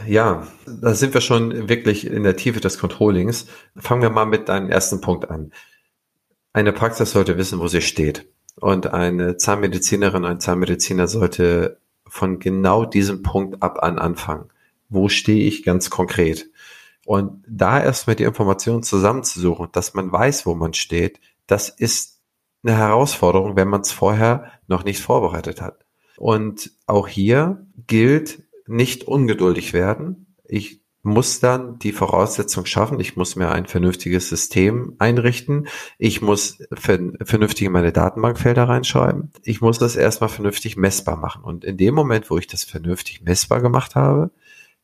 [0.08, 3.48] Ja, da sind wir schon wirklich in der Tiefe des Controllings.
[3.76, 5.52] Fangen wir mal mit deinem ersten Punkt an.
[6.54, 8.28] Eine Praxis sollte wissen, wo sie steht.
[8.60, 14.50] Und eine Zahnmedizinerin, ein Zahnmediziner sollte von genau diesem Punkt ab an anfangen.
[14.90, 16.50] Wo stehe ich ganz konkret?
[17.06, 22.20] Und da erstmal die Informationen zusammenzusuchen, dass man weiß, wo man steht, das ist
[22.64, 25.86] eine Herausforderung, wenn man es vorher noch nicht vorbereitet hat.
[26.18, 30.36] Und auch hier gilt, nicht ungeduldig werden.
[30.46, 33.00] Ich muss dann die Voraussetzung schaffen.
[33.00, 35.68] Ich muss mir ein vernünftiges System einrichten.
[35.98, 39.32] Ich muss vernünftig in meine Datenbankfelder reinschreiben.
[39.44, 41.44] Ich muss das erstmal vernünftig messbar machen.
[41.44, 44.32] Und in dem Moment, wo ich das vernünftig messbar gemacht habe,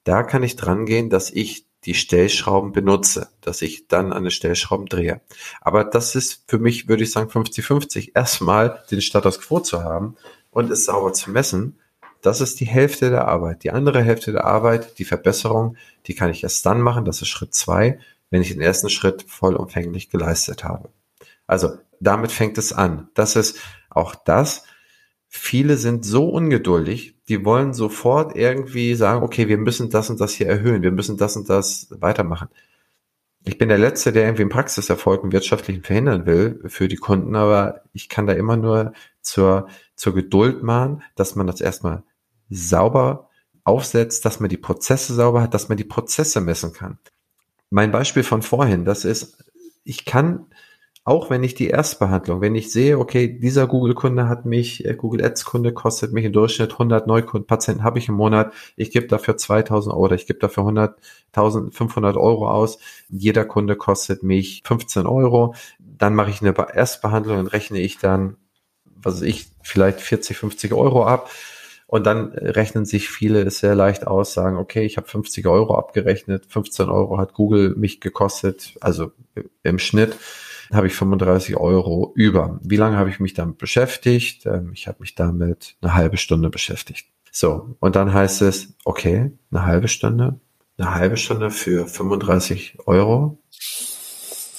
[0.03, 4.31] da kann ich dran gehen, dass ich die Stellschrauben benutze, dass ich dann an den
[4.31, 5.21] Stellschrauben drehe.
[5.61, 8.11] Aber das ist für mich, würde ich sagen, 50-50.
[8.15, 10.15] Erstmal den Status quo zu haben
[10.49, 11.77] und es sauber zu messen
[12.21, 13.63] das ist die Hälfte der Arbeit.
[13.63, 17.27] Die andere Hälfte der Arbeit, die Verbesserung, die kann ich erst dann machen, das ist
[17.27, 17.99] Schritt zwei,
[18.29, 20.89] wenn ich den ersten Schritt vollumfänglich geleistet habe.
[21.45, 23.09] Also damit fängt es an.
[23.13, 23.59] Das ist
[23.89, 24.63] auch das.
[25.27, 30.33] Viele sind so ungeduldig, die wollen sofort irgendwie sagen, okay, wir müssen das und das
[30.33, 32.47] hier erhöhen, wir müssen das und das weitermachen.
[33.47, 37.33] Ich bin der Letzte, der irgendwie im Praxiserfolg im Wirtschaftlichen verhindern will für die Kunden,
[37.33, 38.91] aber ich kann da immer nur
[39.21, 42.03] zur, zur Geduld mahnen, dass man das erstmal
[42.49, 43.29] sauber
[43.63, 46.99] aufsetzt, dass man die Prozesse sauber hat, dass man die Prozesse messen kann.
[47.69, 49.45] Mein Beispiel von vorhin, das ist,
[49.85, 50.47] ich kann,
[51.07, 55.23] auch wenn ich die Erstbehandlung, wenn ich sehe, okay, dieser Google-Kunde hat mich, äh, Google
[55.23, 59.93] Ads-Kunde kostet mich im Durchschnitt 100 Neukunden-Patienten habe ich im Monat, ich gebe dafür 2000
[59.93, 60.99] Euro oder ich gebe dafür 100,
[61.31, 67.47] 1500 Euro aus, jeder Kunde kostet mich 15 Euro, dann mache ich eine Erstbehandlung und
[67.47, 68.35] rechne ich dann,
[68.83, 71.31] was weiß ich, vielleicht 40, 50 Euro ab.
[71.89, 75.75] Und dann rechnen sich viele es sehr leicht aus, sagen, okay, ich habe 50 Euro
[75.77, 79.13] abgerechnet, 15 Euro hat Google mich gekostet, also
[79.63, 80.13] im Schnitt
[80.71, 82.59] habe ich 35 Euro über.
[82.63, 84.45] Wie lange habe ich mich damit beschäftigt?
[84.45, 87.07] Ähm, ich habe mich damit eine halbe Stunde beschäftigt.
[87.31, 90.39] So, und dann heißt es, okay, eine halbe Stunde,
[90.77, 93.39] eine halbe Stunde für 35 Euro.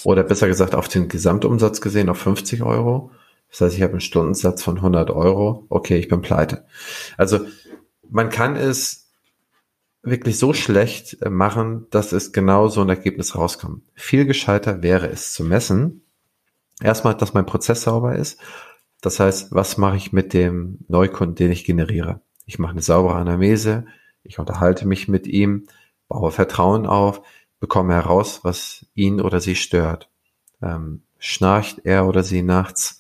[0.05, 3.11] Oder besser gesagt, auf den Gesamtumsatz gesehen auf 50 Euro.
[3.51, 5.67] Das heißt, ich habe einen Stundensatz von 100 Euro.
[5.69, 6.67] Okay, ich bin pleite.
[7.17, 7.41] Also
[8.09, 9.08] man kann es
[10.03, 13.82] wirklich so schlecht äh, machen, dass es genau so ein Ergebnis rauskommt.
[13.94, 16.03] Viel gescheiter wäre es zu messen.
[16.80, 18.38] Erstmal, dass mein Prozess sauber ist.
[19.01, 22.20] Das heißt, was mache ich mit dem Neukunden, den ich generiere?
[22.46, 23.86] Ich mache eine saubere Anamnese.
[24.22, 25.66] Ich unterhalte mich mit ihm,
[26.09, 27.22] baue Vertrauen auf,
[27.61, 30.09] bekomme heraus, was ihn oder sie stört.
[30.62, 32.99] Ähm, schnarcht er oder sie nachts?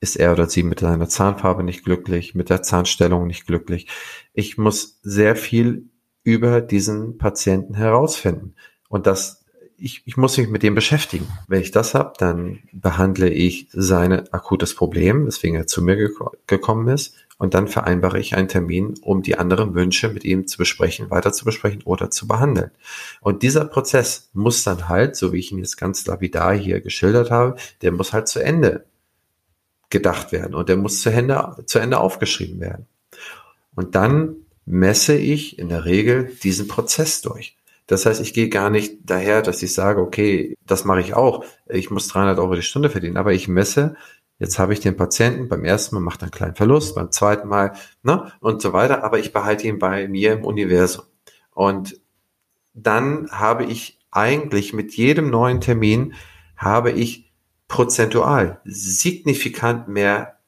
[0.00, 3.88] ist er oder sie mit seiner Zahnfarbe nicht glücklich, mit der Zahnstellung nicht glücklich.
[4.32, 5.88] Ich muss sehr viel
[6.26, 8.56] über diesen Patienten herausfinden.
[8.88, 9.44] Und das,
[9.78, 11.28] ich, ich muss mich mit dem beschäftigen.
[11.46, 16.32] Wenn ich das habe, dann behandle ich sein akutes Problem, weswegen er zu mir geko
[16.48, 17.14] gekommen ist.
[17.38, 21.32] Und dann vereinbare ich einen Termin, um die anderen Wünsche mit ihm zu besprechen, weiter
[21.32, 22.72] zu besprechen oder zu behandeln.
[23.20, 27.30] Und dieser Prozess muss dann halt, so wie ich ihn jetzt ganz lapidar hier geschildert
[27.30, 28.84] habe, der muss halt zu Ende
[29.90, 32.86] gedacht werden und der muss zu Ende, zu Ende aufgeschrieben werden.
[33.76, 37.56] Und dann messe ich in der Regel diesen Prozess durch.
[37.86, 41.44] Das heißt, ich gehe gar nicht daher, dass ich sage, okay, das mache ich auch.
[41.68, 43.94] Ich muss 300 Euro die Stunde verdienen, aber ich messe,
[44.40, 47.74] jetzt habe ich den Patienten beim ersten Mal macht einen kleinen Verlust, beim zweiten Mal,
[48.02, 51.04] ne, und so weiter, aber ich behalte ihn bei mir im Universum.
[51.54, 52.00] Und
[52.74, 56.14] dann habe ich eigentlich mit jedem neuen Termin
[56.56, 57.32] habe ich
[57.68, 60.38] prozentual signifikant mehr,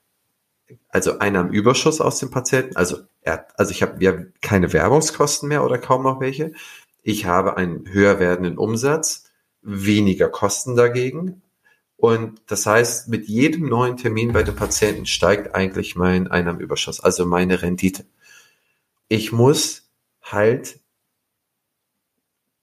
[0.88, 2.76] also Einnahmenüberschuss aus dem Patienten.
[2.76, 2.98] Also,
[3.56, 6.52] also ich habe ja keine Werbungskosten mehr oder kaum noch welche.
[7.02, 9.30] Ich habe einen höher werdenden Umsatz,
[9.62, 11.42] weniger Kosten dagegen.
[11.96, 17.26] Und das heißt, mit jedem neuen Termin bei dem Patienten steigt eigentlich mein Einnahmenüberschuss, also
[17.26, 18.06] meine Rendite.
[19.08, 19.90] Ich muss
[20.22, 20.80] halt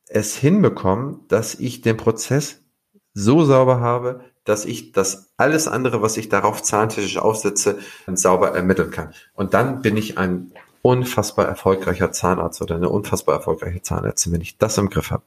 [0.07, 2.61] es hinbekommen, dass ich den Prozess
[3.13, 8.91] so sauber habe, dass ich das alles andere, was ich darauf zahntechnisch aufsetze, sauber ermitteln
[8.91, 9.13] kann.
[9.33, 14.57] Und dann bin ich ein unfassbar erfolgreicher Zahnarzt oder eine unfassbar erfolgreiche Zahnärztin, wenn ich
[14.57, 15.23] das im Griff habe.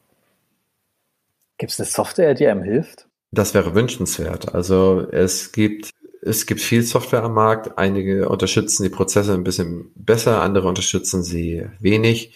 [1.59, 3.09] Gibt es eine Software, die einem hilft?
[3.33, 4.55] Das wäre wünschenswert.
[4.55, 5.91] Also es gibt
[6.23, 7.79] es gibt viel Software am Markt.
[7.79, 12.35] Einige unterstützen die Prozesse ein bisschen besser, andere unterstützen sie wenig.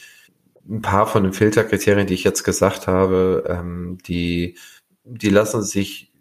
[0.68, 4.56] Ein paar von den Filterkriterien, die ich jetzt gesagt habe, ähm, die
[5.04, 6.11] die lassen sich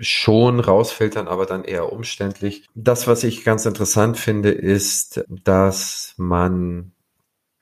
[0.00, 2.66] schon rausfiltern, aber dann eher umständlich.
[2.74, 6.92] Das, was ich ganz interessant finde, ist, dass man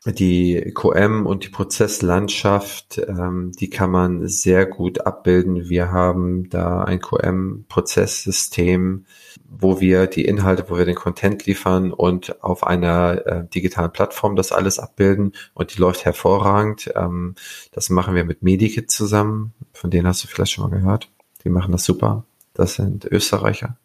[0.07, 5.69] die QM und die Prozesslandschaft, ähm, die kann man sehr gut abbilden.
[5.69, 9.07] Wir haben da ein QM-Prozesssystem,
[9.45, 14.37] wo wir die Inhalte, wo wir den Content liefern und auf einer äh, digitalen Plattform
[14.37, 16.93] das alles abbilden und die läuft hervorragend.
[16.95, 17.35] Ähm,
[17.73, 21.11] das machen wir mit Medikit zusammen, von denen hast du vielleicht schon mal gehört.
[21.49, 22.27] Die machen das super.
[22.53, 23.79] Das sind Österreicher.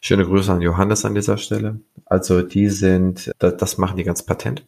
[0.00, 1.78] Schöne Grüße an Johannes an dieser Stelle.
[2.06, 4.66] Also die sind, das machen die ganz patent.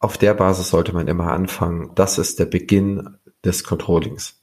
[0.00, 1.92] Auf der Basis sollte man immer anfangen.
[1.94, 4.42] Das ist der Beginn des Controllings.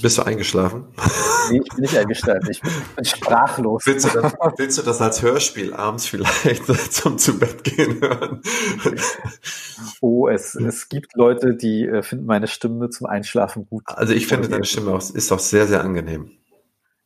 [0.00, 0.86] Bist du eingeschlafen?
[1.50, 2.50] Nee, ich bin nicht eingeschlafen.
[2.50, 3.82] Ich bin, bin sprachlos.
[3.86, 8.42] Willst du, das, willst du, das, als Hörspiel abends vielleicht zum zu Bett gehen hören?
[10.00, 13.84] Oh, es, es gibt Leute, die äh, finden meine Stimme zum Einschlafen gut.
[13.86, 16.30] Also ich finde, deine Stimme auch, ist auch sehr, sehr angenehm.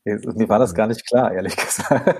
[0.05, 2.19] Mir war das gar nicht klar, ehrlich gesagt.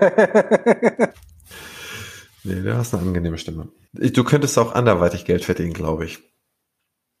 [2.43, 3.69] nee, du hast eine angenehme Stimme.
[3.93, 6.30] Du könntest auch anderweitig Geld verdienen, glaube ich.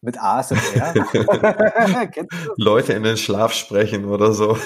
[0.01, 0.93] Mit ASMR?
[2.57, 4.57] Leute in den Schlaf sprechen oder so.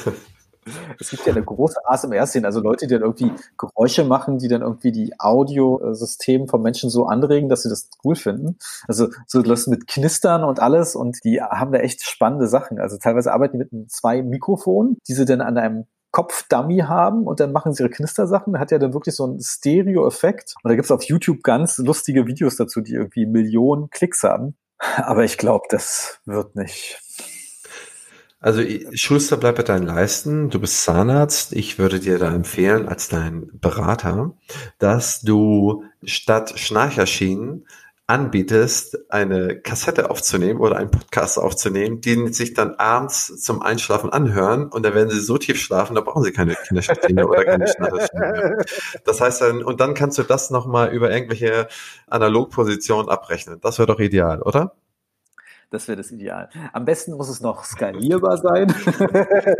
[0.99, 4.61] Es gibt ja eine große ASMR-Szene, also Leute, die dann irgendwie Geräusche machen, die dann
[4.61, 8.57] irgendwie die Audiosystem von Menschen so anregen, dass sie das cool finden.
[8.87, 12.79] Also so das mit Knistern und alles und die haben da echt spannende Sachen.
[12.79, 17.41] Also teilweise arbeiten die mit zwei Mikrofonen, die sie dann an einem Kopfdummy haben und
[17.41, 18.57] dann machen sie ihre Knistersachen.
[18.57, 20.55] Hat ja dann wirklich so einen Stereo-Effekt.
[20.63, 24.55] Und da gibt es auf YouTube ganz lustige Videos dazu, die irgendwie Millionen Klicks haben.
[24.97, 26.99] Aber ich glaube, das wird nicht.
[28.39, 28.61] Also
[28.93, 30.51] Schuster, bleib bei deinen Leisten.
[30.51, 31.53] Du bist Zahnarzt.
[31.53, 34.33] Ich würde dir da empfehlen, als dein Berater,
[34.77, 37.65] dass du statt Schnarcherschienen
[38.07, 44.67] anbietest, eine Kassette aufzunehmen oder einen Podcast aufzunehmen, die sich dann abends zum Einschlafen anhören
[44.67, 48.57] und dann werden sie so tief schlafen, da brauchen sie keine Kinderschriftlinie oder keine Schnatterschriftlinie.
[49.05, 51.67] Das heißt dann, und dann kannst du das nochmal über irgendwelche
[52.07, 53.59] Analogpositionen abrechnen.
[53.61, 54.75] Das wäre doch ideal, oder?
[55.71, 56.49] Das wäre das Ideal.
[56.73, 58.73] Am besten muss es noch skalierbar sein.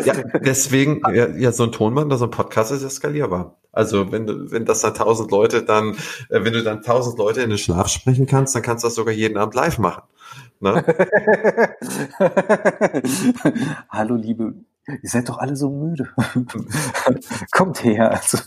[0.03, 3.57] ja, deswegen, ja, so ein Tonband, so ein Podcast ist ja skalierbar.
[3.71, 5.95] Also wenn du, wenn das dann tausend Leute dann,
[6.29, 8.95] äh, wenn du dann tausend Leute in den Schlaf sprechen kannst, dann kannst du das
[8.95, 10.03] sogar jeden Abend live machen.
[10.61, 10.83] Ne?
[13.89, 14.53] Hallo liebe,
[14.87, 16.09] ihr seid doch alle so müde.
[17.51, 18.11] Kommt her.
[18.11, 18.37] Also,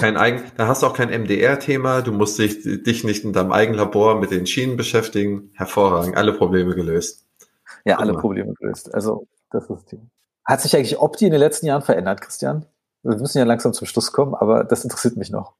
[0.00, 3.52] kein eigen, da hast du auch kein MDR-Thema, du musst dich, dich nicht in deinem
[3.52, 5.50] eigenen Labor mit den Schienen beschäftigen.
[5.54, 7.26] Hervorragend, alle Probleme gelöst.
[7.84, 8.92] Ja, alle Probleme gelöst.
[8.92, 10.02] Also, das ist das Thema.
[10.44, 12.66] Hat sich eigentlich Opti in den letzten Jahren verändert, Christian?
[13.02, 15.54] Wir müssen ja langsam zum Schluss kommen, aber das interessiert mich noch.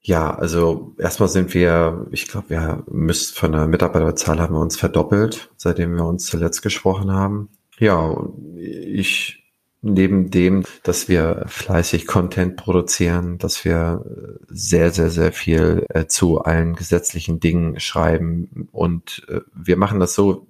[0.00, 4.76] Ja, also erstmal sind wir, ich glaube, wir müssen von der Mitarbeiterzahl haben wir uns
[4.76, 7.50] verdoppelt, seitdem wir uns zuletzt gesprochen haben.
[7.78, 8.16] Ja,
[8.56, 9.47] ich
[9.80, 14.04] neben dem, dass wir fleißig Content produzieren, dass wir
[14.48, 20.14] sehr, sehr, sehr viel äh, zu allen gesetzlichen Dingen schreiben und äh, wir machen das
[20.14, 20.46] so,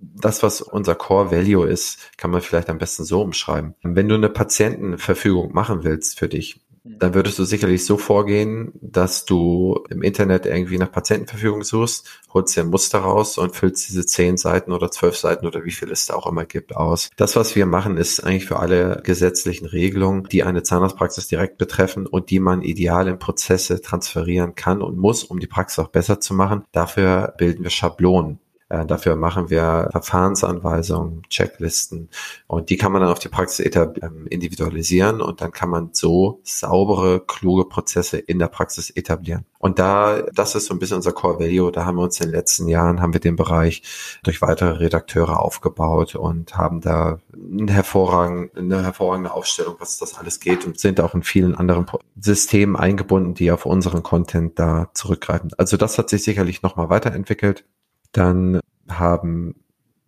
[0.00, 3.74] das, was unser Core Value ist, kann man vielleicht am besten so umschreiben.
[3.82, 6.60] Wenn du eine Patientenverfügung machen willst für dich,
[6.98, 12.56] dann würdest du sicherlich so vorgehen, dass du im Internet irgendwie nach Patientenverfügung suchst, holst
[12.56, 15.90] dir ein Muster raus und füllst diese zehn Seiten oder zwölf Seiten oder wie viel
[15.90, 17.10] es da auch immer gibt aus.
[17.16, 22.06] Das, was wir machen, ist eigentlich für alle gesetzlichen Regelungen, die eine Zahnarztpraxis direkt betreffen
[22.06, 26.20] und die man ideal in Prozesse transferieren kann und muss, um die Praxis auch besser
[26.20, 26.64] zu machen.
[26.72, 28.40] Dafür bilden wir Schablonen.
[28.70, 32.10] Äh, dafür machen wir Verfahrensanweisungen, Checklisten
[32.46, 36.40] und die kann man dann auf die Praxis ähm, individualisieren und dann kann man so
[36.42, 39.46] saubere, kluge Prozesse in der Praxis etablieren.
[39.58, 41.72] Und da, das ist so ein bisschen unser Core Value.
[41.72, 43.82] Da haben wir uns in den letzten Jahren, haben wir den Bereich
[44.22, 50.40] durch weitere Redakteure aufgebaut und haben da eine hervorragende, eine hervorragende Aufstellung, was das alles
[50.40, 51.86] geht und sind auch in vielen anderen
[52.20, 55.50] Systemen eingebunden, die auf unseren Content da zurückgreifen.
[55.56, 57.64] Also das hat sich sicherlich nochmal weiterentwickelt
[58.12, 59.54] dann haben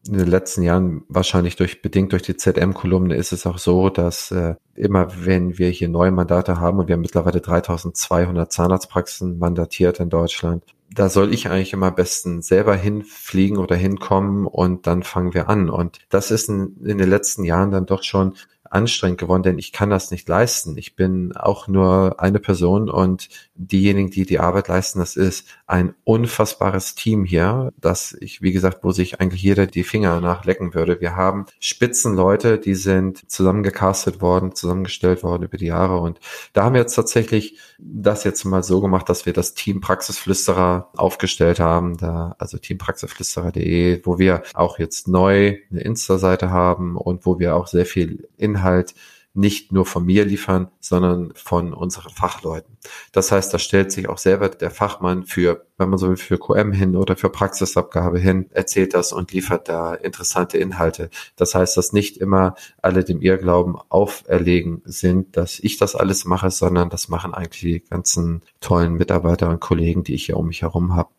[0.09, 4.31] in den letzten Jahren wahrscheinlich durch bedingt durch die ZM-Kolumne ist es auch so, dass
[4.31, 10.01] äh, immer wenn wir hier neue Mandate haben und wir haben mittlerweile 3200 Zahnarztpraxen mandatiert
[10.01, 15.03] in Deutschland, da soll ich eigentlich immer am besten selber hinfliegen oder hinkommen und dann
[15.03, 15.71] fangen wir an.
[15.71, 18.35] Und das ist in, in den letzten Jahren dann doch schon
[18.71, 20.79] anstrengend geworden, denn ich kann das nicht leisten.
[20.79, 25.95] Ich bin auch nur eine Person und diejenigen, die die Arbeit leisten, das ist ein
[26.05, 31.01] unfassbares Team hier, das ich, wie gesagt, wo sich eigentlich jeder die Finger nachlecken würde.
[31.01, 36.21] Wir haben Spitzenleute, die sind zusammengecastet worden, zusammengestellt worden über die Jahre und
[36.53, 40.91] da haben wir jetzt tatsächlich das jetzt mal so gemacht, dass wir das Team Praxisflüsterer
[40.97, 47.41] aufgestellt haben, da, also teampraxisflüsterer.de, wo wir auch jetzt neu eine Insta-Seite haben und wo
[47.41, 48.95] wir auch sehr viel Inhalt Inhalt
[49.33, 52.77] nicht nur von mir liefern, sondern von unseren Fachleuten.
[53.13, 56.37] Das heißt, da stellt sich auch selber der Fachmann für, wenn man so will, für
[56.37, 61.11] QM hin oder für Praxisabgabe hin, erzählt das und liefert da interessante Inhalte.
[61.37, 66.51] Das heißt, dass nicht immer alle dem Irrglauben auferlegen sind, dass ich das alles mache,
[66.51, 70.63] sondern das machen eigentlich die ganzen tollen Mitarbeiter und Kollegen, die ich hier um mich
[70.63, 71.11] herum habe.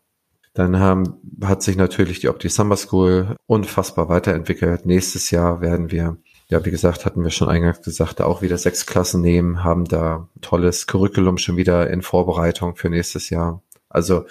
[0.52, 4.84] Dann haben, hat sich natürlich die Opti Summer School unfassbar weiterentwickelt.
[4.84, 6.18] Nächstes Jahr werden wir
[6.52, 9.86] ja, wie gesagt, hatten wir schon eingangs gesagt, da auch wieder sechs Klassen nehmen, haben
[9.86, 13.62] da tolles Curriculum schon wieder in Vorbereitung für nächstes Jahr.
[13.88, 14.26] Also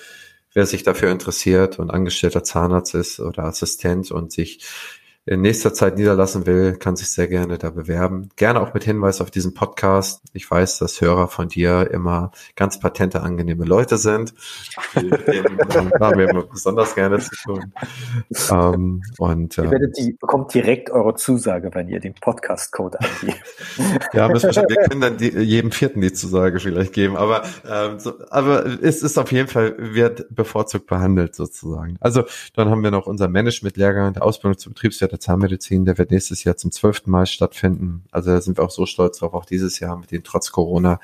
[0.54, 4.64] wer sich dafür interessiert und angestellter Zahnarzt ist oder Assistent und sich
[5.28, 8.30] in nächster Zeit niederlassen will, kann sich sehr gerne da bewerben.
[8.38, 10.24] Gerne auch mit Hinweis auf diesen Podcast.
[10.34, 14.34] Ich weiß, dass Hörer von dir immer ganz patente, angenehme Leute sind.
[14.96, 17.72] Haben wir immer besonders gerne zu tun.
[18.50, 23.44] Ähm, und, ihr ähm, werdet die, bekommt direkt eure Zusage, wenn ihr den Podcast-Code angebt.
[24.14, 27.16] ja, müssen wir, schon, wir können dann die, jedem Vierten die Zusage vielleicht geben.
[27.16, 31.98] Aber, ähm, so, aber es ist auf jeden Fall, wird bevorzugt behandelt sozusagen.
[32.00, 32.24] Also
[32.56, 36.44] dann haben wir noch unser Management-Lehrgang der Ausbildung zum Betriebswirt der Zahnmedizin, der wird nächstes
[36.44, 38.06] Jahr zum zwölften Mal stattfinden.
[38.12, 41.00] Also da sind wir auch so stolz drauf, auch dieses Jahr mit den trotz Corona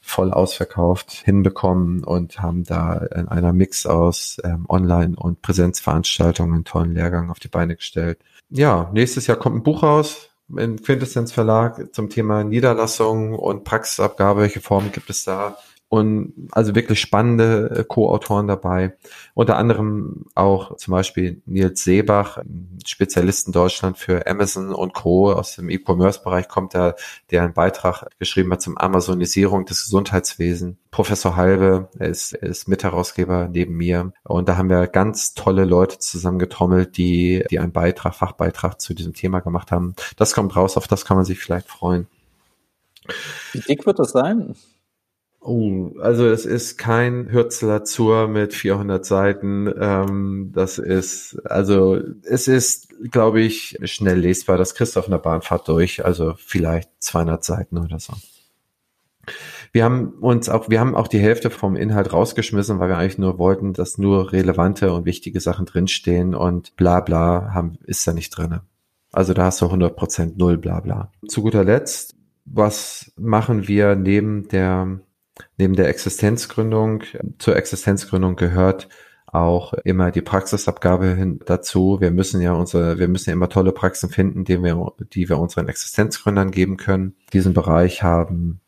[0.00, 6.64] voll ausverkauft hinbekommen und haben da in einer Mix aus ähm, Online- und Präsenzveranstaltungen einen
[6.64, 8.18] tollen Lehrgang auf die Beine gestellt.
[8.48, 14.42] Ja, nächstes Jahr kommt ein Buch raus im Quintessenz Verlag zum Thema Niederlassung und Praxisabgabe.
[14.42, 15.58] Welche Formen gibt es da?
[15.88, 18.96] Und also wirklich spannende äh, Co-Autoren dabei.
[19.34, 22.38] Unter anderem auch zum Beispiel Nils Seebach,
[22.84, 25.32] Spezialist in Deutschland für Amazon und Co.
[25.32, 26.94] aus dem E-Commerce-Bereich kommt da,
[27.30, 30.76] der einen Beitrag geschrieben hat zum Amazonisierung des Gesundheitswesens.
[30.90, 34.12] Professor Halbe, ist, ist Mitherausgeber neben mir.
[34.24, 39.12] Und da haben wir ganz tolle Leute zusammengetrommelt, die, die einen Beitrag, Fachbeitrag zu diesem
[39.12, 39.94] Thema gemacht haben.
[40.16, 42.08] Das kommt raus, auf das kann man sich vielleicht freuen.
[43.52, 44.56] Wie dick wird das sein?
[45.40, 49.72] Oh, also es ist kein Hürzler zur mit 400 Seiten.
[49.78, 54.58] Ähm, das ist, also es ist, glaube ich, schnell lesbar.
[54.58, 56.04] Das kriegst du auf einer Bahnfahrt durch.
[56.04, 58.14] Also vielleicht 200 Seiten oder so.
[59.72, 63.18] Wir haben uns auch, wir haben auch die Hälfte vom Inhalt rausgeschmissen, weil wir eigentlich
[63.18, 68.12] nur wollten, dass nur relevante und wichtige Sachen drinstehen und bla bla haben, ist da
[68.12, 68.62] nicht drinne.
[69.12, 71.12] Also da hast du 100% null bla bla.
[71.28, 75.00] Zu guter Letzt, was machen wir neben der
[75.58, 77.02] Neben der Existenzgründung,
[77.38, 78.88] zur Existenzgründung gehört
[79.26, 81.98] auch immer die Praxisabgabe hin dazu.
[82.00, 85.38] Wir müssen ja unsere, wir müssen ja immer tolle Praxen finden, die wir, die wir
[85.38, 87.16] unseren Existenzgründern geben können.
[87.32, 88.60] Diesen Bereich haben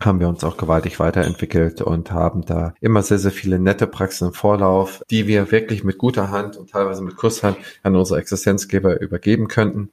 [0.00, 4.28] haben wir uns auch gewaltig weiterentwickelt und haben da immer sehr, sehr viele nette Praxen
[4.28, 9.00] im Vorlauf, die wir wirklich mit guter Hand und teilweise mit Kusshand an unsere Existenzgeber
[9.00, 9.90] übergeben könnten.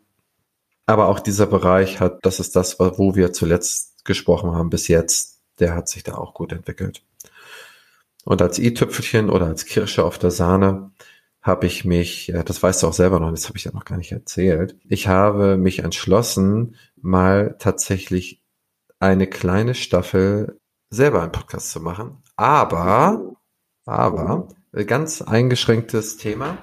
[0.86, 5.33] Aber auch dieser Bereich hat, das ist das, wo wir zuletzt gesprochen haben bis jetzt,
[5.60, 7.04] der hat sich da auch gut entwickelt.
[8.26, 10.92] Und als i-Tüpfelchen oder als Kirsche auf der Sahne
[11.42, 13.98] habe ich mich, das weißt du auch selber noch, das habe ich ja noch gar
[13.98, 18.42] nicht erzählt, ich habe mich entschlossen, mal tatsächlich
[19.00, 22.24] eine kleine Staffel selber einen Podcast zu machen.
[22.38, 23.36] Aber,
[23.86, 24.48] aber,
[24.86, 26.58] ganz eingeschränktes Thema.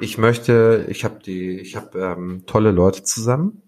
[0.00, 3.62] Ich möchte, ich habe die, ich habe ähm, tolle Leute zusammen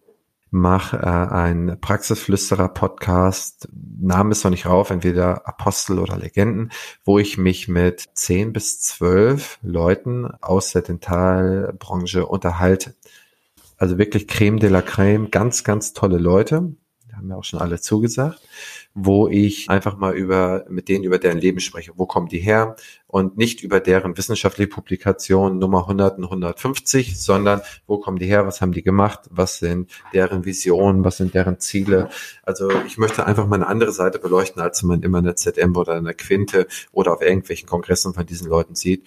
[0.51, 3.69] mache äh, ein Praxisflüsterer-Podcast,
[4.01, 6.71] Name ist noch nicht rauf, entweder Apostel oder Legenden,
[7.05, 12.95] wo ich mich mit zehn bis zwölf Leuten aus der Dentalbranche unterhalte.
[13.77, 16.75] Also wirklich Creme de la Creme, ganz, ganz tolle Leute,
[17.19, 18.41] haben ja auch schon alle zugesagt
[19.05, 21.93] wo ich einfach mal über, mit denen über deren Leben spreche.
[21.97, 22.77] Wo kommen die her?
[23.07, 28.47] Und nicht über deren wissenschaftliche Publikation Nummer 100 und 150, sondern wo kommen die her?
[28.47, 29.21] Was haben die gemacht?
[29.31, 31.05] Was sind deren Visionen?
[31.05, 32.09] Was sind deren Ziele?
[32.43, 35.77] Also ich möchte einfach mal eine andere Seite beleuchten, als man immer in der ZM
[35.77, 39.07] oder in der Quinte oder auf irgendwelchen Kongressen von diesen Leuten sieht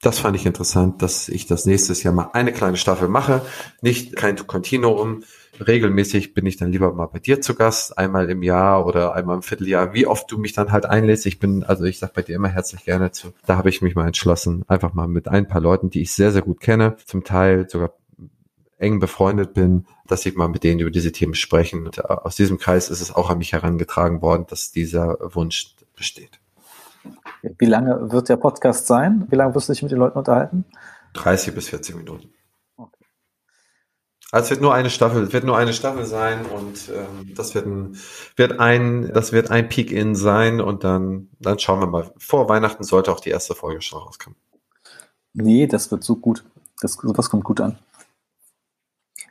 [0.00, 3.42] das fand ich interessant, dass ich das nächstes Jahr mal eine kleine Staffel mache.
[3.82, 5.24] Nicht kein Kontinuum,
[5.66, 9.36] regelmäßig bin ich dann lieber mal bei dir zu Gast, einmal im Jahr oder einmal
[9.36, 11.26] im Vierteljahr, wie oft du mich dann halt einlädst.
[11.26, 13.32] Ich bin, also ich sag bei dir immer herzlich gerne zu.
[13.46, 16.32] Da habe ich mich mal entschlossen, einfach mal mit ein paar Leuten, die ich sehr,
[16.32, 17.94] sehr gut kenne, zum Teil sogar
[18.78, 21.86] eng befreundet bin, dass ich mal mit denen über diese Themen sprechen.
[21.86, 26.40] Und aus diesem Kreis ist es auch an mich herangetragen worden, dass dieser Wunsch besteht.
[27.42, 29.26] Wie lange wird der Podcast sein?
[29.30, 30.64] Wie lange wirst du dich mit den Leuten unterhalten?
[31.14, 32.30] 30 bis 40 Minuten.
[34.30, 37.54] Also es wird nur eine Staffel, es wird nur eine Staffel sein und ähm, das
[37.54, 37.96] wird ein,
[38.36, 42.12] wird ein, das wird ein Peak-In sein und dann, dann schauen wir mal.
[42.18, 44.38] Vor Weihnachten sollte auch die erste Folge schon rauskommen.
[45.32, 46.44] Nee, das wird so gut.
[46.80, 47.78] Das, sowas kommt gut an.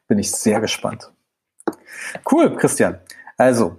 [0.07, 1.11] Bin ich sehr gespannt.
[2.31, 2.99] Cool, Christian.
[3.37, 3.77] Also,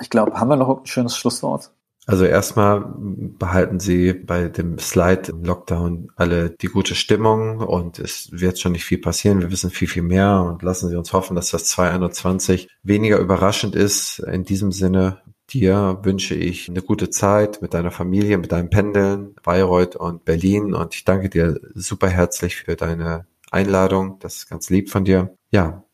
[0.00, 1.72] ich glaube, haben wir noch ein schönes Schlusswort?
[2.04, 8.28] Also erstmal behalten Sie bei dem Slide im Lockdown alle die gute Stimmung und es
[8.32, 9.40] wird schon nicht viel passieren.
[9.40, 13.76] Wir wissen viel, viel mehr und lassen Sie uns hoffen, dass das 2021 weniger überraschend
[13.76, 14.18] ist.
[14.18, 19.36] In diesem Sinne, dir wünsche ich eine gute Zeit mit deiner Familie, mit deinem Pendeln,
[19.44, 24.18] Bayreuth und Berlin und ich danke dir super herzlich für deine Einladung.
[24.18, 25.36] Das ist ganz lieb von dir.
[25.50, 25.84] Ja,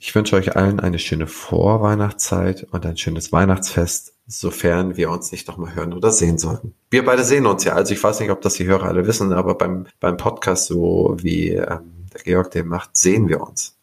[0.00, 5.46] ich wünsche euch allen eine schöne Vorweihnachtszeit und ein schönes Weihnachtsfest sofern wir uns nicht
[5.48, 6.74] nochmal hören oder sehen sollten.
[6.90, 7.74] Wir beide sehen uns ja.
[7.74, 11.16] Also ich weiß nicht, ob das die Hörer alle wissen, aber beim, beim Podcast, so
[11.18, 13.76] wie ähm, der Georg den macht, sehen wir uns.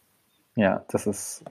[0.55, 1.43] Ja, das ist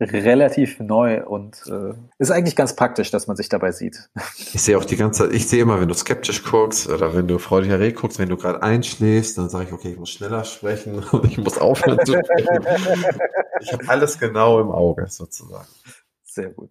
[0.00, 4.10] relativ neu und äh, ist eigentlich ganz praktisch, dass man sich dabei sieht.
[4.36, 7.28] Ich sehe auch die ganze Zeit, ich sehe immer, wenn du skeptisch guckst oder wenn
[7.28, 10.44] du freudig erregt guckst, wenn du gerade einschläfst, dann sage ich, okay, ich muss schneller
[10.44, 12.66] sprechen und ich muss aufhören zu sprechen.
[13.60, 15.68] Ich habe alles genau im Auge sozusagen.
[16.24, 16.70] Sehr gut.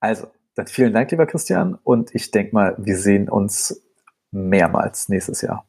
[0.00, 1.78] Also, dann vielen Dank, lieber Christian.
[1.82, 3.82] Und ich denke mal, wir sehen uns
[4.30, 5.66] mehrmals nächstes Jahr.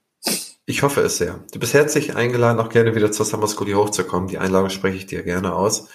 [0.65, 1.39] Ich hoffe es sehr.
[1.53, 4.27] Du bist herzlich eingeladen, auch gerne wieder zur Summer School hochzukommen.
[4.27, 5.87] Die Einladung spreche ich dir gerne aus.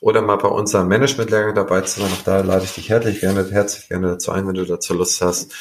[0.00, 2.12] Oder mal bei unserem Management-Lehrgang dabei zu sein.
[2.12, 5.20] Auch da lade ich dich herzlich gerne, herzlich gerne dazu ein, wenn du dazu Lust
[5.20, 5.52] hast.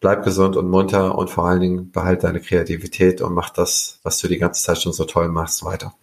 [0.00, 4.18] Bleib gesund und munter und vor allen Dingen behalte deine Kreativität und mach das, was
[4.18, 5.94] du die ganze Zeit schon so toll machst, weiter.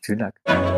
[0.00, 0.71] Vielen Dank.